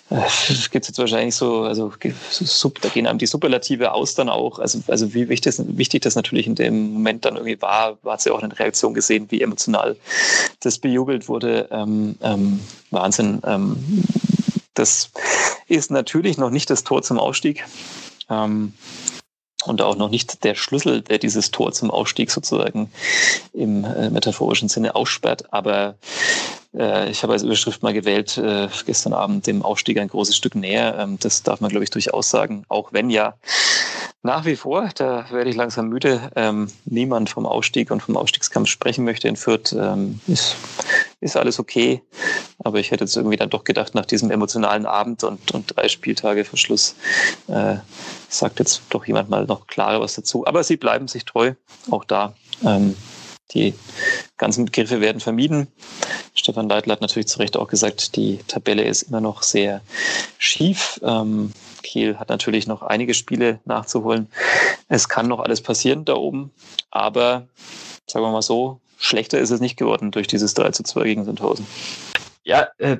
äh, 0.08 0.22
gibt 0.70 0.84
es 0.84 0.88
jetzt 0.88 0.98
wahrscheinlich 0.98 1.34
so, 1.34 1.64
also 1.64 1.92
da 2.80 2.88
gehen 2.88 3.06
einem 3.06 3.18
die 3.18 3.26
Superlative 3.26 3.92
aus 3.92 4.14
dann 4.14 4.30
auch. 4.30 4.58
Also, 4.58 4.80
also 4.88 5.12
wie 5.12 5.28
wichtig, 5.28 5.54
wichtig 5.58 6.00
das 6.00 6.14
natürlich 6.14 6.46
in 6.46 6.54
dem 6.54 6.94
Moment 6.94 7.26
dann 7.26 7.36
irgendwie 7.36 7.60
war, 7.60 7.98
hat 8.06 8.22
sie 8.22 8.30
auch 8.30 8.42
eine 8.42 8.58
Reaktion 8.58 8.94
gesehen, 8.94 9.26
wie 9.28 9.42
emotional 9.42 9.96
das 10.60 10.78
bejubelt 10.78 11.28
wurde. 11.28 11.68
Ähm, 11.70 12.16
ähm, 12.22 12.60
Wahnsinn. 12.90 13.42
Ähm, 13.44 13.76
das 14.72 15.10
ist 15.68 15.90
natürlich 15.90 16.38
noch 16.38 16.50
nicht 16.50 16.70
das 16.70 16.84
Tor 16.84 17.02
zum 17.02 17.18
Ausstieg. 17.18 17.66
Ähm, 18.30 18.72
und 19.66 19.82
auch 19.82 19.96
noch 19.96 20.08
nicht 20.08 20.44
der 20.44 20.54
Schlüssel, 20.54 21.02
der 21.02 21.18
dieses 21.18 21.50
Tor 21.50 21.72
zum 21.72 21.90
Ausstieg 21.90 22.30
sozusagen 22.30 22.90
im 23.52 23.84
äh, 23.84 24.10
metaphorischen 24.10 24.68
Sinne 24.68 24.94
aussperrt. 24.94 25.52
Aber 25.52 25.94
äh, 26.76 27.10
ich 27.10 27.22
habe 27.22 27.32
als 27.32 27.42
Überschrift 27.42 27.82
mal 27.82 27.92
gewählt, 27.92 28.38
äh, 28.38 28.68
gestern 28.84 29.12
Abend 29.12 29.46
dem 29.46 29.62
Aufstieg 29.62 29.98
ein 29.98 30.08
großes 30.08 30.36
Stück 30.36 30.54
näher. 30.54 30.96
Ähm, 30.98 31.18
das 31.20 31.42
darf 31.42 31.60
man, 31.60 31.70
glaube 31.70 31.84
ich, 31.84 31.90
durchaus 31.90 32.30
sagen, 32.30 32.64
auch 32.68 32.92
wenn 32.92 33.10
ja 33.10 33.34
nach 34.26 34.44
wie 34.44 34.56
vor, 34.56 34.90
da 34.94 35.24
werde 35.30 35.48
ich 35.48 35.56
langsam 35.56 35.88
müde, 35.88 36.30
ähm, 36.36 36.68
niemand 36.84 37.30
vom 37.30 37.46
Ausstieg 37.46 37.90
und 37.90 38.02
vom 38.02 38.16
Ausstiegskampf 38.16 38.68
sprechen 38.68 39.04
möchte 39.04 39.28
in 39.28 39.36
Fürth. 39.36 39.72
Ähm, 39.72 40.20
ist, 40.26 40.56
ist 41.20 41.36
alles 41.36 41.58
okay. 41.58 42.02
Aber 42.62 42.78
ich 42.78 42.90
hätte 42.90 43.04
jetzt 43.04 43.16
irgendwie 43.16 43.36
dann 43.36 43.48
doch 43.48 43.64
gedacht, 43.64 43.94
nach 43.94 44.04
diesem 44.04 44.30
emotionalen 44.30 44.84
Abend 44.84 45.24
und, 45.24 45.52
und 45.52 45.74
drei 45.74 45.88
Spieltage 45.88 46.44
Verschluss, 46.44 46.96
äh, 47.48 47.76
sagt 48.28 48.58
jetzt 48.58 48.82
doch 48.90 49.06
jemand 49.06 49.30
mal 49.30 49.46
noch 49.46 49.66
klarer 49.66 50.00
was 50.00 50.14
dazu. 50.14 50.46
Aber 50.46 50.62
sie 50.62 50.76
bleiben 50.76 51.08
sich 51.08 51.24
treu, 51.24 51.54
auch 51.90 52.04
da. 52.04 52.34
Ähm, 52.64 52.96
die 53.52 53.74
ganzen 54.36 54.66
Begriffe 54.66 55.00
werden 55.00 55.20
vermieden. 55.20 55.68
Stefan 56.34 56.68
Leitl 56.68 56.90
hat 56.90 57.00
natürlich 57.00 57.28
zu 57.28 57.38
Recht 57.38 57.56
auch 57.56 57.68
gesagt, 57.68 58.16
die 58.16 58.38
Tabelle 58.48 58.84
ist 58.84 59.02
immer 59.02 59.20
noch 59.20 59.42
sehr 59.42 59.80
schief. 60.38 61.00
Ähm, 61.02 61.52
Kiel 61.82 62.18
hat 62.18 62.28
natürlich 62.28 62.66
noch 62.66 62.82
einige 62.82 63.14
Spiele 63.14 63.60
nachzuholen. 63.64 64.28
Es 64.88 65.08
kann 65.08 65.28
noch 65.28 65.40
alles 65.40 65.62
passieren 65.62 66.04
da 66.04 66.14
oben, 66.14 66.50
aber 66.90 67.48
sagen 68.06 68.24
wir 68.24 68.32
mal 68.32 68.42
so, 68.42 68.80
schlechter 68.98 69.38
ist 69.38 69.50
es 69.50 69.60
nicht 69.60 69.76
geworden 69.76 70.10
durch 70.10 70.26
dieses 70.26 70.54
3 70.54 70.70
zu 70.70 70.82
2 70.82 71.04
gegen 71.04 71.24
Sandhausen. 71.24 71.66
Ja, 72.44 72.68
äh, 72.78 72.98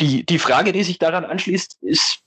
die, 0.00 0.24
die 0.24 0.38
Frage, 0.38 0.72
die 0.72 0.84
sich 0.84 0.98
daran 0.98 1.24
anschließt, 1.24 1.78
ist, 1.82 2.20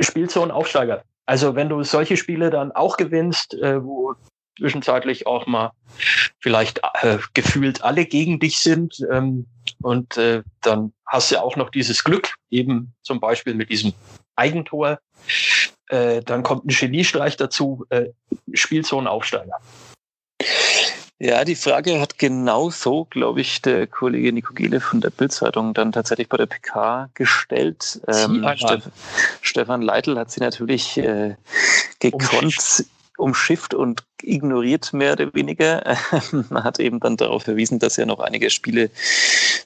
spielt 0.00 0.30
so 0.30 0.42
ein 0.42 0.50
Aufsteiger? 0.50 1.04
Also 1.26 1.54
wenn 1.54 1.68
du 1.68 1.82
solche 1.82 2.16
Spiele 2.16 2.50
dann 2.50 2.72
auch 2.72 2.96
gewinnst, 2.96 3.54
äh, 3.54 3.82
wo 3.82 4.14
zwischenzeitlich 4.58 5.26
auch 5.26 5.46
mal 5.46 5.72
vielleicht 6.40 6.80
äh, 7.02 7.18
gefühlt 7.34 7.82
alle 7.82 8.06
gegen 8.06 8.38
dich 8.38 8.58
sind. 8.58 9.04
Ähm, 9.10 9.46
und 9.82 10.16
äh, 10.16 10.42
dann 10.60 10.92
hast 11.06 11.30
du 11.30 11.40
auch 11.40 11.56
noch 11.56 11.70
dieses 11.70 12.04
Glück, 12.04 12.34
eben 12.50 12.92
zum 13.02 13.20
Beispiel 13.20 13.54
mit 13.54 13.70
diesem 13.70 13.92
Eigentor. 14.36 14.98
Äh, 15.88 16.22
dann 16.22 16.42
kommt 16.42 16.64
ein 16.64 16.68
Geniestreich 16.68 17.36
dazu, 17.36 17.84
äh, 17.90 18.06
spielt 18.52 18.86
so 18.86 18.98
ein 18.98 19.06
Aufsteiger. 19.06 19.58
Ja, 21.20 21.44
die 21.44 21.54
Frage 21.54 22.00
hat 22.00 22.18
genau 22.18 22.70
so, 22.70 23.04
glaube 23.04 23.40
ich, 23.40 23.62
der 23.62 23.86
Kollege 23.86 24.32
Nico 24.32 24.52
Giele 24.52 24.80
von 24.80 25.00
der 25.00 25.10
Bildzeitung 25.10 25.72
dann 25.72 25.92
tatsächlich 25.92 26.28
bei 26.28 26.36
der 26.36 26.46
PK 26.46 27.08
gestellt. 27.14 28.00
Ähm, 28.08 28.44
Stef 28.56 28.90
Stefan 29.40 29.80
Leitl 29.80 30.18
hat 30.18 30.32
sie 30.32 30.40
natürlich 30.40 30.98
äh, 30.98 31.36
gekonnt 32.00 32.84
umschifft 33.16 33.74
und 33.74 34.04
ignoriert, 34.22 34.92
mehr 34.92 35.12
oder 35.12 35.32
weniger. 35.34 35.96
man 36.50 36.64
hat 36.64 36.80
eben 36.80 37.00
dann 37.00 37.16
darauf 37.16 37.44
verwiesen, 37.44 37.78
dass 37.78 37.96
ja 37.96 38.06
noch 38.06 38.20
einige 38.20 38.50
Spiele 38.50 38.90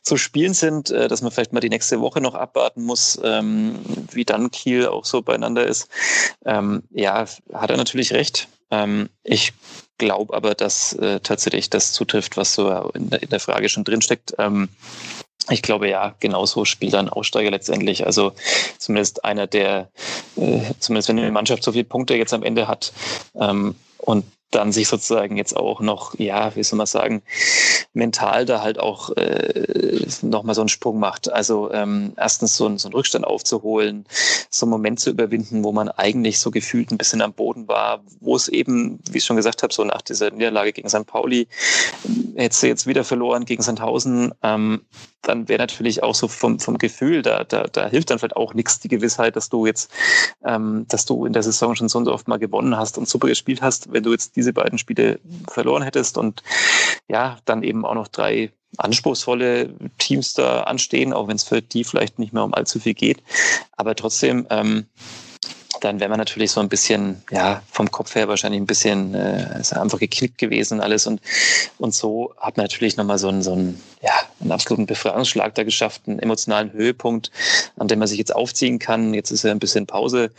zu 0.02 0.16
spielen 0.16 0.54
sind, 0.54 0.90
äh, 0.90 1.08
dass 1.08 1.22
man 1.22 1.30
vielleicht 1.30 1.52
mal 1.52 1.60
die 1.60 1.68
nächste 1.68 2.00
Woche 2.00 2.20
noch 2.20 2.34
abwarten 2.34 2.82
muss, 2.82 3.18
ähm, 3.22 3.78
wie 4.12 4.24
dann 4.24 4.50
Kiel 4.50 4.86
auch 4.86 5.04
so 5.04 5.22
beieinander 5.22 5.66
ist. 5.66 5.88
Ähm, 6.44 6.82
ja, 6.90 7.26
hat 7.52 7.70
er 7.70 7.76
natürlich 7.76 8.12
recht. 8.12 8.48
Ähm, 8.70 9.08
ich 9.22 9.52
glaube 9.96 10.34
aber, 10.34 10.54
dass 10.54 10.92
äh, 10.94 11.20
tatsächlich 11.20 11.70
das 11.70 11.92
zutrifft, 11.92 12.36
was 12.36 12.54
so 12.54 12.90
in 12.94 13.10
der, 13.10 13.40
Frage 13.40 13.68
schon 13.68 13.84
drinsteckt. 13.84 14.34
steckt 14.34 14.68
ich 15.50 15.62
glaube 15.62 15.88
ja, 15.88 16.14
genauso 16.20 16.64
spielt 16.64 16.94
ein 16.94 17.08
Aussteiger 17.08 17.50
letztendlich. 17.50 18.06
Also 18.06 18.32
zumindest 18.78 19.24
einer, 19.24 19.46
der, 19.46 19.88
äh, 20.36 20.60
zumindest 20.78 21.08
wenn 21.08 21.18
eine 21.18 21.32
Mannschaft 21.32 21.62
so 21.62 21.72
viele 21.72 21.84
Punkte 21.84 22.14
jetzt 22.14 22.34
am 22.34 22.42
Ende 22.42 22.68
hat 22.68 22.92
ähm, 23.34 23.74
und 23.98 24.24
dann 24.50 24.72
sich 24.72 24.88
sozusagen 24.88 25.36
jetzt 25.36 25.56
auch 25.56 25.80
noch, 25.80 26.18
ja, 26.18 26.54
wie 26.56 26.62
soll 26.62 26.78
man 26.78 26.86
sagen, 26.86 27.22
mental 27.92 28.46
da 28.46 28.62
halt 28.62 28.78
auch 28.78 29.10
äh, 29.16 30.06
nochmal 30.22 30.54
so 30.54 30.62
einen 30.62 30.68
Sprung 30.68 30.98
macht. 30.98 31.30
Also 31.30 31.70
ähm, 31.72 32.14
erstens 32.16 32.56
so, 32.56 32.66
ein, 32.66 32.78
so 32.78 32.88
einen 32.88 32.94
Rückstand 32.94 33.26
aufzuholen, 33.26 34.06
so 34.48 34.64
einen 34.64 34.70
Moment 34.70 35.00
zu 35.00 35.10
überwinden, 35.10 35.64
wo 35.64 35.72
man 35.72 35.88
eigentlich 35.90 36.38
so 36.38 36.50
gefühlt 36.50 36.90
ein 36.90 36.98
bisschen 36.98 37.20
am 37.20 37.34
Boden 37.34 37.68
war, 37.68 38.00
wo 38.20 38.36
es 38.36 38.48
eben, 38.48 39.00
wie 39.10 39.18
ich 39.18 39.24
schon 39.24 39.36
gesagt 39.36 39.62
habe, 39.62 39.74
so 39.74 39.84
nach 39.84 40.00
dieser 40.00 40.30
Niederlage 40.30 40.72
gegen 40.72 40.88
St. 40.88 41.06
Pauli, 41.06 41.48
hättest 42.36 42.62
du 42.62 42.68
jetzt 42.68 42.86
wieder 42.86 43.04
verloren 43.04 43.44
gegen 43.44 43.62
Sandhausen, 43.62 44.32
ähm, 44.42 44.82
dann 45.22 45.48
wäre 45.48 45.58
natürlich 45.58 46.02
auch 46.02 46.14
so 46.14 46.28
vom, 46.28 46.60
vom 46.60 46.78
Gefühl, 46.78 47.22
da, 47.22 47.44
da, 47.44 47.64
da 47.64 47.88
hilft 47.88 48.10
dann 48.10 48.18
vielleicht 48.18 48.36
auch 48.36 48.54
nichts 48.54 48.80
die 48.80 48.88
Gewissheit, 48.88 49.36
dass 49.36 49.48
du 49.48 49.66
jetzt, 49.66 49.90
ähm, 50.44 50.86
dass 50.88 51.04
du 51.04 51.26
in 51.26 51.32
der 51.32 51.42
Saison 51.42 51.74
schon 51.74 51.88
so 51.88 51.98
und 51.98 52.04
so 52.04 52.12
oft 52.12 52.28
mal 52.28 52.38
gewonnen 52.38 52.76
hast 52.76 52.98
und 52.98 53.08
super 53.08 53.28
gespielt 53.28 53.62
hast, 53.62 53.92
wenn 53.92 54.02
du 54.02 54.12
jetzt 54.12 54.36
diese 54.36 54.52
beiden 54.52 54.78
Spiele 54.78 55.20
verloren 55.48 55.82
hättest 55.82 56.18
und 56.18 56.42
ja, 57.08 57.38
dann 57.44 57.62
eben 57.62 57.84
auch 57.84 57.94
noch 57.94 58.08
drei 58.08 58.52
anspruchsvolle 58.76 59.70
Teams 59.98 60.34
da 60.34 60.62
anstehen, 60.62 61.12
auch 61.12 61.28
wenn 61.28 61.36
es 61.36 61.44
für 61.44 61.62
die 61.62 61.84
vielleicht 61.84 62.18
nicht 62.18 62.32
mehr 62.32 62.44
um 62.44 62.54
allzu 62.54 62.78
viel 62.78 62.94
geht. 62.94 63.22
Aber 63.76 63.94
trotzdem, 63.94 64.46
ähm, 64.50 64.86
dann 65.80 66.00
wäre 66.00 66.10
man 66.10 66.18
natürlich 66.18 66.50
so 66.50 66.60
ein 66.60 66.68
bisschen, 66.68 67.22
ja, 67.30 67.62
vom 67.70 67.90
Kopf 67.90 68.14
her 68.14 68.28
wahrscheinlich 68.28 68.60
ein 68.60 68.66
bisschen 68.66 69.14
äh, 69.14 69.60
ist 69.60 69.76
einfach 69.76 69.98
geknickt 69.98 70.38
gewesen 70.38 70.74
und 70.74 70.80
alles. 70.80 71.06
Und, 71.06 71.20
und 71.78 71.94
so 71.94 72.34
hat 72.38 72.56
man 72.56 72.64
natürlich 72.64 72.96
nochmal 72.96 73.18
so 73.18 73.28
einen, 73.28 73.42
so 73.42 73.52
einen, 73.52 73.80
ja, 74.02 74.07
einen 74.40 74.52
absoluten 74.52 74.86
Befreiungsschlag 74.86 75.54
da 75.54 75.64
geschafft, 75.64 76.02
einen 76.06 76.18
emotionalen 76.18 76.72
Höhepunkt, 76.72 77.30
an 77.76 77.88
dem 77.88 77.98
man 77.98 78.08
sich 78.08 78.18
jetzt 78.18 78.34
aufziehen 78.34 78.78
kann. 78.78 79.14
Jetzt 79.14 79.30
ist 79.30 79.44
ja 79.44 79.50
ein 79.50 79.58
bisschen 79.58 79.86
Pause, 79.86 80.30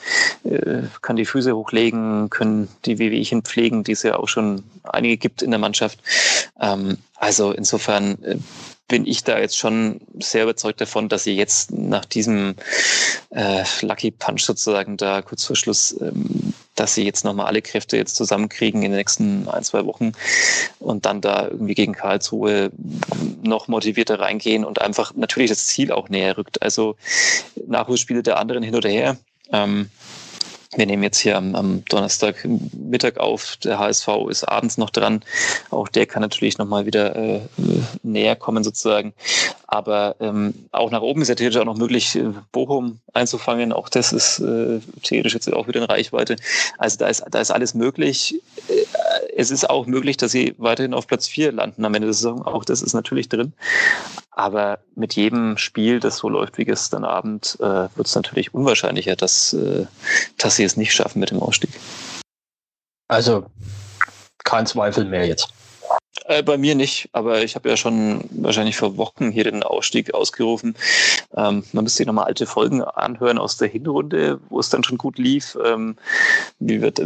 äh, 0.44 0.84
kann 1.02 1.16
die 1.16 1.26
Füße 1.26 1.56
hochlegen, 1.56 2.30
können 2.30 2.70
die 2.86 3.00
Wehwehchen 3.00 3.44
pflegen, 3.44 3.84
die 3.84 3.94
es 3.94 4.04
ja 4.04 4.18
auch 4.18 4.28
schon 4.28 4.64
einige 4.84 5.18
gibt 5.18 5.42
in 5.42 5.52
der 5.52 5.60
Mannschaft. 5.60 6.00
Ähm, 6.60 6.98
also 7.16 7.52
insofern 7.52 8.24
äh, 8.24 8.38
bin 8.90 9.06
ich 9.06 9.24
da 9.24 9.40
jetzt 9.40 9.58
schon 9.58 10.02
sehr 10.20 10.44
überzeugt 10.44 10.82
davon, 10.82 11.08
dass 11.10 11.24
sie 11.24 11.36
jetzt 11.36 11.72
nach 11.72 12.06
diesem 12.06 12.56
äh, 13.30 13.64
Lucky 13.82 14.12
Punch 14.12 14.42
sozusagen 14.42 14.98
da 14.98 15.22
kurz 15.22 15.46
vor 15.46 15.56
Schluss, 15.56 15.96
ähm, 16.02 16.54
dass 16.80 16.96
sie 16.96 17.04
jetzt 17.04 17.26
nochmal 17.26 17.48
alle 17.48 17.62
Kräfte 17.62 17.98
jetzt 17.98 18.16
zusammenkriegen 18.16 18.84
in 18.84 18.92
den 18.92 18.98
nächsten 18.98 19.48
ein, 19.50 19.64
zwei 19.64 19.86
Wochen 19.86 20.14
und 20.80 21.06
dann 21.06 21.20
da 21.20 21.48
irgendwie 21.48 21.76
gegen 21.76 21.94
Karlsruhe 21.94 22.72
noch 23.44 23.68
motivierter 23.68 24.20
reingehen 24.20 24.64
und 24.64 24.80
einfach 24.80 25.14
natürlich 25.16 25.50
das 25.50 25.68
Ziel 25.68 25.92
auch 25.92 26.08
näher 26.08 26.38
rückt. 26.38 26.62
Also 26.62 26.96
Nachholspiele 27.68 28.24
der 28.24 28.40
anderen 28.40 28.64
hin 28.64 28.76
oder 28.76 28.90
her. 28.90 29.18
Ähm, 29.52 29.90
wir 30.76 30.86
nehmen 30.86 31.02
jetzt 31.02 31.20
hier 31.20 31.36
am, 31.36 31.56
am 31.56 31.84
Donnerstag 31.86 32.48
Mittag 32.74 33.18
auf. 33.18 33.58
Der 33.58 33.80
HSV 33.80 34.08
ist 34.30 34.44
abends 34.44 34.78
noch 34.78 34.92
dran. 34.92 35.22
Auch 35.72 35.88
der 35.88 36.06
kann 36.06 36.22
natürlich 36.22 36.60
nochmal 36.60 36.86
wieder 36.86 37.16
äh, 37.16 37.40
näher 38.04 38.36
kommen 38.36 38.64
sozusagen. 38.64 39.14
Aber 39.66 40.16
ähm, 40.20 40.54
auch 40.72 40.92
nach 40.92 41.02
oben 41.02 41.24
ist 41.24 41.28
ja 41.28 41.36
theoretisch 41.36 41.60
auch 41.60 41.66
noch 41.66 41.78
möglich, 41.78 42.16
äh, 42.16 42.34
Bochum 42.52 43.00
einzufangen. 43.14 43.74
Auch 43.74 43.90
das 43.90 44.14
ist 44.14 44.40
äh, 44.40 44.80
theoretisch 45.02 45.34
jetzt 45.34 45.52
auch 45.52 45.68
wieder 45.68 45.82
in 45.82 45.88
Reichweite. 45.88 46.36
Also 46.78 46.98
da 46.98 47.08
ist, 47.08 47.24
da 47.32 47.40
ist 47.40 47.52
alles 47.52 47.74
möglich. 47.74 48.40
Es 49.40 49.52
ist 49.52 49.70
auch 49.70 49.86
möglich, 49.86 50.18
dass 50.18 50.34
sie 50.34 50.54
weiterhin 50.58 50.94
auf 50.94 51.08
Platz 51.08 51.26
4 51.30 51.54
landen 51.54 51.86
am 51.86 51.96
Ende 51.96 52.08
der 52.08 52.14
Saison. 52.14 52.46
Auch 52.46 52.66
das 52.66 52.82
ist 52.82 52.94
natürlich 52.94 53.30
drin. 53.30 53.54
Aber 54.32 54.80
mit 54.96 55.16
jedem 55.16 55.58
Spiel, 55.58 56.02
das 56.02 56.18
so 56.18 56.28
läuft 56.28 56.58
wie 56.58 56.66
gestern 56.66 57.06
Abend, 57.06 57.56
äh, 57.62 57.88
wird 57.96 58.06
es 58.06 58.16
natürlich 58.16 58.54
unwahrscheinlicher, 58.54 59.16
dass, 59.16 59.54
äh, 59.54 59.86
dass 60.38 60.58
sie 60.58 60.66
es 60.66 60.76
nicht 60.76 60.94
schaffen 60.94 61.22
mit 61.22 61.32
dem 61.32 61.40
Ausstieg. 61.42 61.70
Also 63.08 63.46
kein 64.44 64.66
Zweifel 64.66 65.06
mehr 65.06 65.26
jetzt. 65.26 65.48
Äh, 66.30 66.44
bei 66.44 66.60
mir 66.60 66.76
nicht, 66.76 67.10
aber 67.12 67.44
ich 67.44 67.56
habe 67.56 67.70
ja 67.70 67.76
schon 67.76 68.24
wahrscheinlich 68.30 68.78
vor 68.78 68.98
Wochen 68.98 69.32
hier 69.32 69.46
den 69.46 69.64
Ausstieg 69.64 70.14
ausgerufen. 70.14 70.76
Ähm, 71.36 71.64
man 71.74 71.84
müsste 71.84 71.98
sich 71.98 72.06
nochmal 72.06 72.26
alte 72.26 72.46
Folgen 72.46 72.84
anhören 72.84 73.40
aus 73.40 73.58
der 73.58 73.68
Hinrunde, 73.68 74.40
wo 74.50 74.60
es 74.60 74.70
dann 74.70 74.84
schon 74.84 75.00
gut 75.00 75.18
lief. 75.18 75.58
Ähm, 75.66 75.98
wie 76.60 76.82
wird, 76.82 77.00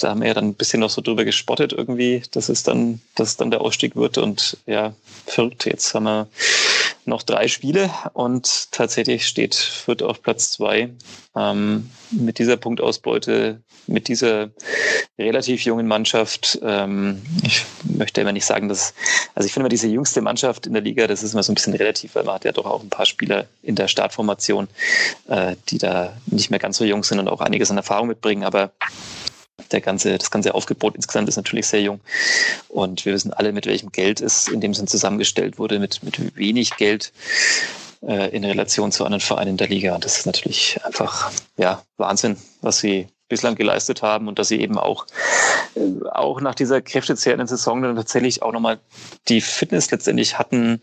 da 0.00 0.10
haben 0.10 0.20
wir 0.20 0.28
ja 0.28 0.34
dann 0.34 0.48
ein 0.48 0.54
bisschen 0.54 0.80
noch 0.80 0.90
so 0.90 1.00
drüber 1.00 1.24
gespottet 1.24 1.72
irgendwie, 1.72 2.22
dass 2.32 2.50
es 2.50 2.62
dann, 2.62 3.00
dass 3.14 3.28
es 3.30 3.36
dann 3.38 3.50
der 3.50 3.62
Ausstieg 3.62 3.96
wird 3.96 4.18
und 4.18 4.58
ja, 4.66 4.92
verrückt. 5.24 5.64
Jetzt 5.64 5.94
haben 5.94 6.04
wir 6.04 6.28
noch 7.04 7.22
drei 7.22 7.48
Spiele 7.48 7.90
und 8.12 8.72
tatsächlich 8.72 9.26
steht 9.26 9.54
Fürth 9.54 10.02
auf 10.02 10.22
Platz 10.22 10.52
zwei. 10.52 10.90
Ähm, 11.36 11.90
mit 12.10 12.38
dieser 12.38 12.56
Punktausbeute, 12.56 13.60
mit 13.86 14.08
dieser 14.08 14.50
relativ 15.18 15.64
jungen 15.64 15.86
Mannschaft. 15.86 16.58
Ähm, 16.62 17.22
ich 17.44 17.64
möchte 17.84 18.20
immer 18.20 18.32
nicht 18.32 18.46
sagen, 18.46 18.68
dass, 18.68 18.94
also 19.34 19.46
ich 19.46 19.52
finde 19.52 19.64
immer 19.64 19.68
diese 19.68 19.86
jüngste 19.86 20.20
Mannschaft 20.22 20.66
in 20.66 20.72
der 20.72 20.82
Liga, 20.82 21.06
das 21.06 21.22
ist 21.22 21.32
immer 21.32 21.42
so 21.42 21.52
ein 21.52 21.54
bisschen 21.54 21.74
relativ, 21.74 22.14
weil 22.14 22.24
man 22.24 22.34
hat 22.34 22.44
ja 22.44 22.52
doch 22.52 22.66
auch 22.66 22.82
ein 22.82 22.90
paar 22.90 23.06
Spieler 23.06 23.46
in 23.62 23.76
der 23.76 23.86
Startformation, 23.88 24.68
äh, 25.28 25.54
die 25.68 25.78
da 25.78 26.16
nicht 26.26 26.50
mehr 26.50 26.58
ganz 26.58 26.78
so 26.78 26.84
jung 26.84 27.04
sind 27.04 27.20
und 27.20 27.28
auch 27.28 27.40
einiges 27.40 27.70
an 27.70 27.76
Erfahrung 27.76 28.08
mitbringen, 28.08 28.44
aber 28.44 28.72
der 29.72 29.80
ganze, 29.80 30.16
das 30.18 30.30
ganze 30.30 30.54
Aufgebot 30.54 30.96
insgesamt 30.96 31.28
ist 31.28 31.36
natürlich 31.36 31.66
sehr 31.66 31.82
jung. 31.82 32.00
Und 32.68 33.04
wir 33.04 33.12
wissen 33.12 33.32
alle, 33.32 33.52
mit 33.52 33.66
welchem 33.66 33.92
Geld 33.92 34.20
es 34.20 34.48
in 34.48 34.60
dem 34.60 34.74
Sinn 34.74 34.86
zusammengestellt 34.86 35.58
wurde, 35.58 35.78
mit, 35.78 36.02
mit 36.02 36.36
wenig 36.36 36.76
Geld 36.76 37.12
äh, 38.02 38.34
in 38.34 38.44
Relation 38.44 38.92
zu 38.92 39.04
anderen 39.04 39.20
Vereinen 39.20 39.50
in 39.50 39.56
der 39.56 39.68
Liga. 39.68 39.94
Und 39.94 40.04
das 40.04 40.18
ist 40.18 40.26
natürlich 40.26 40.78
einfach 40.84 41.30
ja, 41.56 41.82
Wahnsinn, 41.96 42.36
was 42.60 42.78
sie 42.78 43.08
bislang 43.28 43.54
geleistet 43.54 44.02
haben 44.02 44.28
und 44.28 44.38
dass 44.38 44.48
sie 44.48 44.60
eben 44.60 44.76
auch, 44.76 45.06
äh, 45.76 46.08
auch 46.10 46.42
nach 46.42 46.54
dieser 46.54 46.82
kräftezehrenden 46.82 47.46
Saison 47.46 47.80
dann 47.80 47.96
tatsächlich 47.96 48.42
auch 48.42 48.52
nochmal 48.52 48.78
die 49.28 49.40
Fitness 49.40 49.90
letztendlich 49.90 50.38
hatten 50.38 50.82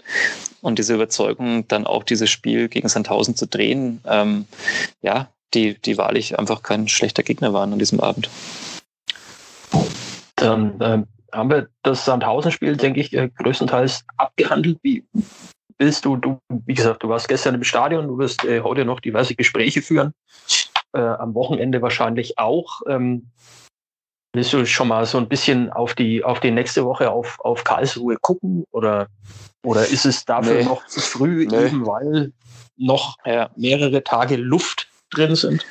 und 0.62 0.80
diese 0.80 0.96
Überzeugung, 0.96 1.68
dann 1.68 1.86
auch 1.86 2.04
dieses 2.04 2.32
Spiel 2.32 2.70
gegen 2.70 2.88
Sandhausen 2.88 3.36
zu 3.36 3.46
drehen. 3.46 4.02
Ähm, 4.08 4.48
ja, 5.02 5.30
die, 5.54 5.80
die 5.80 5.98
wahrlich 5.98 6.40
einfach 6.40 6.64
kein 6.64 6.88
schlechter 6.88 7.24
Gegner 7.24 7.54
waren 7.54 7.74
an 7.74 7.80
diesem 7.80 8.00
Abend. 8.00 8.30
Dann 10.38 10.82
äh, 10.82 11.04
haben 11.34 11.50
wir 11.50 11.68
das 11.84 12.06
Sandhausen-Spiel, 12.06 12.78
denke 12.78 13.02
ich, 13.02 13.14
äh, 13.14 13.30
größtenteils 13.30 14.06
abgehandelt. 14.18 14.80
Wie 14.82 15.04
willst 15.78 16.06
du, 16.06 16.16
du, 16.16 16.40
wie 16.50 16.74
gesagt, 16.74 17.04
du 17.04 17.10
warst 17.10 17.28
gestern 17.28 17.56
im 17.56 17.64
Stadion, 17.64 18.08
du 18.08 18.18
wirst 18.18 18.44
äh, 18.46 18.62
heute 18.62 18.86
noch 18.86 19.00
diverse 19.00 19.36
Gespräche 19.36 19.82
führen, 19.82 20.14
äh, 20.94 21.00
am 21.00 21.34
Wochenende 21.34 21.82
wahrscheinlich 21.82 22.38
auch. 22.38 22.82
Ähm, 22.88 23.32
willst 24.34 24.54
du 24.54 24.66
schon 24.66 24.88
mal 24.88 25.06
so 25.06 25.18
ein 25.18 25.28
bisschen 25.28 25.72
auf 25.72 25.96
die, 25.96 26.24
auf 26.24 26.40
die 26.40 26.52
nächste 26.52 26.86
Woche 26.86 27.12
auf, 27.12 27.40
auf 27.40 27.64
Karlsruhe 27.64 28.18
gucken 28.22 28.66
oder, 28.72 29.08
oder 29.66 29.88
ist 29.88 30.06
es 30.06 30.26
dafür 30.26 30.56
nee. 30.56 30.64
noch 30.64 30.86
zu 30.86 31.00
früh, 31.00 31.48
nee. 31.48 31.66
eben 31.66 31.86
weil 31.86 32.32
noch 32.78 33.18
ja. 33.26 33.50
mehrere 33.56 34.04
Tage 34.04 34.36
Luft 34.36 34.90
drin 35.10 35.36
sind? 35.36 35.66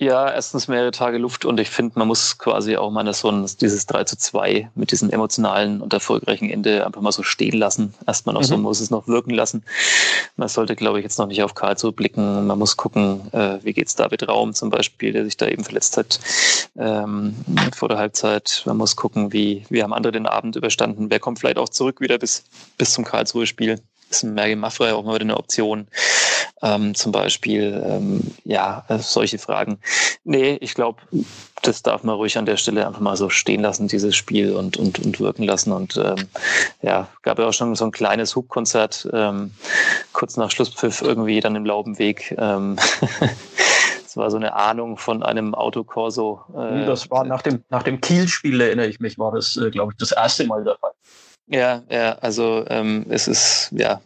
Ja, 0.00 0.30
erstens 0.30 0.66
mehrere 0.66 0.92
Tage 0.92 1.18
Luft 1.18 1.44
und 1.44 1.60
ich 1.60 1.68
finde, 1.68 1.98
man 1.98 2.08
muss 2.08 2.38
quasi 2.38 2.78
auch 2.78 2.90
mal 2.90 3.12
so 3.12 3.30
ein, 3.30 3.46
dieses 3.60 3.84
3 3.84 4.04
zu 4.04 4.16
2 4.16 4.70
mit 4.74 4.92
diesem 4.92 5.10
emotionalen 5.10 5.82
und 5.82 5.92
erfolgreichen 5.92 6.48
Ende 6.48 6.86
einfach 6.86 7.02
mal 7.02 7.12
so 7.12 7.22
stehen 7.22 7.58
lassen. 7.58 7.92
Erstmal 8.06 8.32
noch 8.32 8.40
mhm. 8.40 8.46
so 8.46 8.56
muss 8.56 8.80
es 8.80 8.88
noch 8.88 9.08
wirken 9.08 9.32
lassen. 9.34 9.62
Man 10.36 10.48
sollte, 10.48 10.74
glaube 10.74 10.98
ich, 10.98 11.02
jetzt 11.02 11.18
noch 11.18 11.26
nicht 11.26 11.42
auf 11.42 11.54
Karlsruhe 11.54 11.92
blicken. 11.92 12.46
Man 12.46 12.58
muss 12.58 12.78
gucken, 12.78 13.30
äh, 13.32 13.58
wie 13.62 13.74
geht's 13.74 13.94
David 13.94 14.26
Raum 14.26 14.54
zum 14.54 14.70
Beispiel, 14.70 15.12
der 15.12 15.26
sich 15.26 15.36
da 15.36 15.46
eben 15.48 15.64
verletzt 15.64 15.98
hat 15.98 16.18
ähm, 16.78 17.36
vor 17.76 17.90
der 17.90 17.98
Halbzeit. 17.98 18.62
Man 18.64 18.78
muss 18.78 18.96
gucken, 18.96 19.34
wie, 19.34 19.66
wie 19.68 19.82
haben 19.82 19.92
andere 19.92 20.12
den 20.12 20.26
Abend 20.26 20.56
überstanden. 20.56 21.10
Wer 21.10 21.20
kommt 21.20 21.40
vielleicht 21.40 21.58
auch 21.58 21.68
zurück 21.68 22.00
wieder 22.00 22.16
bis, 22.16 22.44
bis 22.78 22.94
zum 22.94 23.04
Karlsruhe-Spiel? 23.04 23.78
Ist 24.08 24.22
ein 24.22 24.32
Merge 24.32 24.56
Maffrey 24.56 24.92
auch 24.92 25.04
mal 25.04 25.16
wieder 25.16 25.24
eine 25.24 25.36
Option 25.36 25.88
ähm, 26.62 26.94
zum 26.94 27.12
Beispiel. 27.12 27.82
Ähm, 27.84 28.34
ja, 28.44 28.84
äh, 28.88 28.98
solche 28.98 29.38
Fragen. 29.38 29.78
Nee, 30.24 30.58
ich 30.60 30.74
glaube, 30.74 31.00
das 31.62 31.82
darf 31.82 32.02
man 32.04 32.16
ruhig 32.16 32.38
an 32.38 32.46
der 32.46 32.56
Stelle 32.56 32.86
einfach 32.86 33.00
mal 33.00 33.16
so 33.16 33.28
stehen 33.28 33.60
lassen, 33.60 33.88
dieses 33.88 34.16
Spiel 34.16 34.54
und, 34.54 34.76
und, 34.76 34.98
und 34.98 35.20
wirken 35.20 35.44
lassen. 35.44 35.72
Und 35.72 35.96
ähm, 35.96 36.28
ja, 36.82 37.08
gab 37.22 37.38
ja 37.38 37.46
auch 37.46 37.52
schon 37.52 37.74
so 37.74 37.84
ein 37.84 37.92
kleines 37.92 38.36
Hubkonzert 38.36 39.08
ähm, 39.12 39.52
kurz 40.12 40.36
nach 40.36 40.50
Schlusspfiff 40.50 41.02
irgendwie 41.02 41.40
dann 41.40 41.56
im 41.56 41.64
Laubenweg. 41.64 42.34
Ähm, 42.38 42.76
Das 44.10 44.16
war 44.16 44.28
so 44.32 44.38
eine 44.38 44.54
Ahnung 44.56 44.96
von 44.96 45.22
einem 45.22 45.54
Autokorso. 45.54 46.40
Äh, 46.52 46.84
das 46.84 47.08
war 47.12 47.24
nach 47.24 47.42
dem, 47.42 47.62
nach 47.68 47.84
dem 47.84 48.00
Kiel-Spiel, 48.00 48.60
erinnere 48.60 48.88
ich 48.88 48.98
mich, 48.98 49.20
war 49.20 49.30
das, 49.30 49.56
äh, 49.56 49.70
glaube 49.70 49.92
ich, 49.92 49.98
das 49.98 50.10
erste 50.10 50.48
Mal 50.48 50.64
der 50.64 50.74
Fall. 50.78 50.90
Ja, 51.46 51.84
ja, 51.88 52.18
also 52.18 52.64
ähm, 52.66 53.06
es 53.08 53.28
ist, 53.28 53.70
ja, 53.70 54.00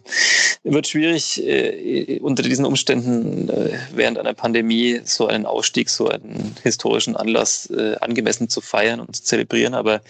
wird 0.64 0.88
schwierig 0.88 1.42
äh, 1.46 2.18
unter 2.20 2.42
diesen 2.42 2.64
Umständen 2.64 3.50
äh, 3.50 3.78
während 3.92 4.18
einer 4.18 4.32
Pandemie 4.32 5.00
so 5.04 5.26
einen 5.26 5.44
Ausstieg, 5.44 5.90
so 5.90 6.08
einen 6.08 6.56
historischen 6.62 7.16
Anlass 7.16 7.70
äh, 7.70 7.96
angemessen 8.00 8.48
zu 8.48 8.62
feiern 8.62 9.00
und 9.00 9.14
zu 9.14 9.22
zelebrieren. 9.22 9.74
Aber 9.74 10.00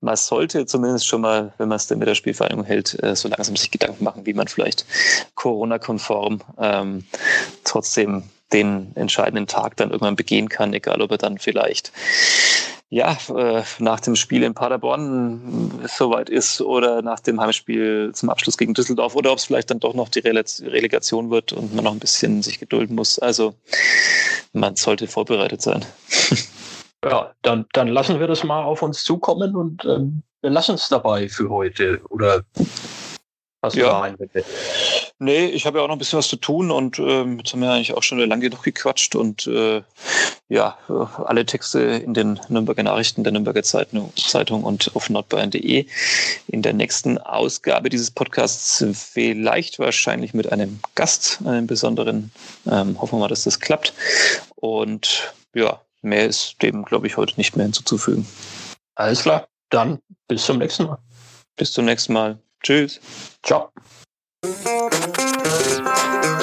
man 0.00 0.16
sollte 0.16 0.64
zumindest 0.64 1.06
schon 1.06 1.20
mal, 1.20 1.52
wenn 1.58 1.68
man 1.68 1.76
es 1.76 1.86
denn 1.86 1.98
mit 1.98 2.08
der 2.08 2.14
Spielvereinigung 2.14 2.64
hält, 2.64 3.00
äh, 3.02 3.14
so 3.14 3.28
langsam 3.28 3.56
sich 3.56 3.70
Gedanken 3.70 4.02
machen, 4.02 4.24
wie 4.24 4.32
man 4.32 4.48
vielleicht 4.48 4.86
Corona-konform 5.34 6.40
ähm, 6.58 7.04
trotzdem 7.64 8.24
den 8.52 8.92
entscheidenden 8.96 9.46
Tag 9.46 9.76
dann 9.76 9.90
irgendwann 9.90 10.16
begehen 10.16 10.48
kann, 10.48 10.72
egal 10.72 11.02
ob 11.02 11.12
er 11.12 11.18
dann 11.18 11.38
vielleicht 11.38 11.92
ja, 12.90 13.16
äh, 13.34 13.62
nach 13.78 14.00
dem 14.00 14.16
Spiel 14.16 14.42
in 14.42 14.52
Paderborn 14.52 15.80
soweit 15.86 16.28
ist 16.28 16.60
oder 16.60 17.02
nach 17.02 17.20
dem 17.20 17.40
Heimspiel 17.40 18.10
zum 18.12 18.30
Abschluss 18.30 18.58
gegen 18.58 18.74
Düsseldorf 18.74 19.14
oder 19.14 19.30
ob 19.30 19.38
es 19.38 19.44
vielleicht 19.44 19.70
dann 19.70 19.78
doch 19.78 19.94
noch 19.94 20.08
die 20.08 20.18
Relegation 20.18 21.30
wird 21.30 21.52
und 21.52 21.72
man 21.72 21.84
noch 21.84 21.92
ein 21.92 22.00
bisschen 22.00 22.42
sich 22.42 22.58
gedulden 22.58 22.96
muss. 22.96 23.20
Also 23.20 23.54
man 24.52 24.74
sollte 24.74 25.06
vorbereitet 25.06 25.62
sein. 25.62 25.84
Ja, 27.02 27.32
dann, 27.40 27.64
dann 27.72 27.88
lassen 27.88 28.20
wir 28.20 28.26
das 28.26 28.44
mal 28.44 28.62
auf 28.62 28.82
uns 28.82 29.04
zukommen 29.04 29.56
und 29.56 29.86
ähm, 29.86 30.22
wir 30.42 30.50
lassen 30.50 30.74
es 30.74 30.90
dabei 30.90 31.30
für 31.30 31.48
heute. 31.48 32.02
Oder 32.10 32.44
hast 33.62 33.74
du 33.74 33.80
ja. 33.80 33.88
da 33.88 34.02
einen 34.02 34.18
bitte? 34.18 34.44
Nee, 35.22 35.48
ich 35.48 35.66
habe 35.66 35.76
ja 35.76 35.84
auch 35.84 35.88
noch 35.88 35.96
ein 35.96 35.98
bisschen 35.98 36.18
was 36.18 36.28
zu 36.28 36.36
tun 36.36 36.70
und 36.70 36.98
ähm, 36.98 37.36
jetzt 37.36 37.52
haben 37.52 37.60
wir 37.60 37.70
eigentlich 37.70 37.92
auch 37.92 38.02
schon 38.02 38.18
lange 38.20 38.48
genug 38.48 38.62
gequatscht 38.62 39.14
und 39.14 39.46
äh, 39.46 39.82
ja, 40.48 40.78
alle 41.26 41.44
Texte 41.44 41.78
in 41.78 42.14
den 42.14 42.40
Nürnberger 42.48 42.82
Nachrichten 42.82 43.22
der 43.22 43.34
Nürnberger 43.34 43.62
Zeitung, 43.62 44.14
Zeitung 44.16 44.64
und 44.64 44.96
auf 44.96 45.10
nordbayern.de 45.10 45.84
in 46.46 46.62
der 46.62 46.72
nächsten 46.72 47.18
Ausgabe 47.18 47.90
dieses 47.90 48.10
Podcasts 48.10 48.82
vielleicht 48.94 49.78
wahrscheinlich 49.78 50.32
mit 50.32 50.50
einem 50.50 50.80
Gast, 50.94 51.40
einem 51.44 51.66
besonderen. 51.66 52.32
Ähm, 52.66 52.98
hoffen 52.98 53.16
wir 53.16 53.20
mal, 53.20 53.28
dass 53.28 53.44
das 53.44 53.60
klappt. 53.60 53.92
Und 54.56 55.34
ja, 55.54 55.82
mehr 56.00 56.28
ist 56.28 56.62
dem, 56.62 56.82
glaube 56.86 57.08
ich, 57.08 57.18
heute 57.18 57.34
nicht 57.36 57.56
mehr 57.56 57.64
hinzuzufügen. 57.64 58.26
Alles 58.94 59.20
klar, 59.20 59.48
dann 59.68 59.98
bis 60.28 60.46
zum 60.46 60.56
nächsten 60.56 60.86
Mal. 60.86 60.98
Bis 61.56 61.72
zum 61.72 61.84
nächsten 61.84 62.14
Mal. 62.14 62.38
Tschüss. 62.62 63.00
Ciao. 63.42 63.70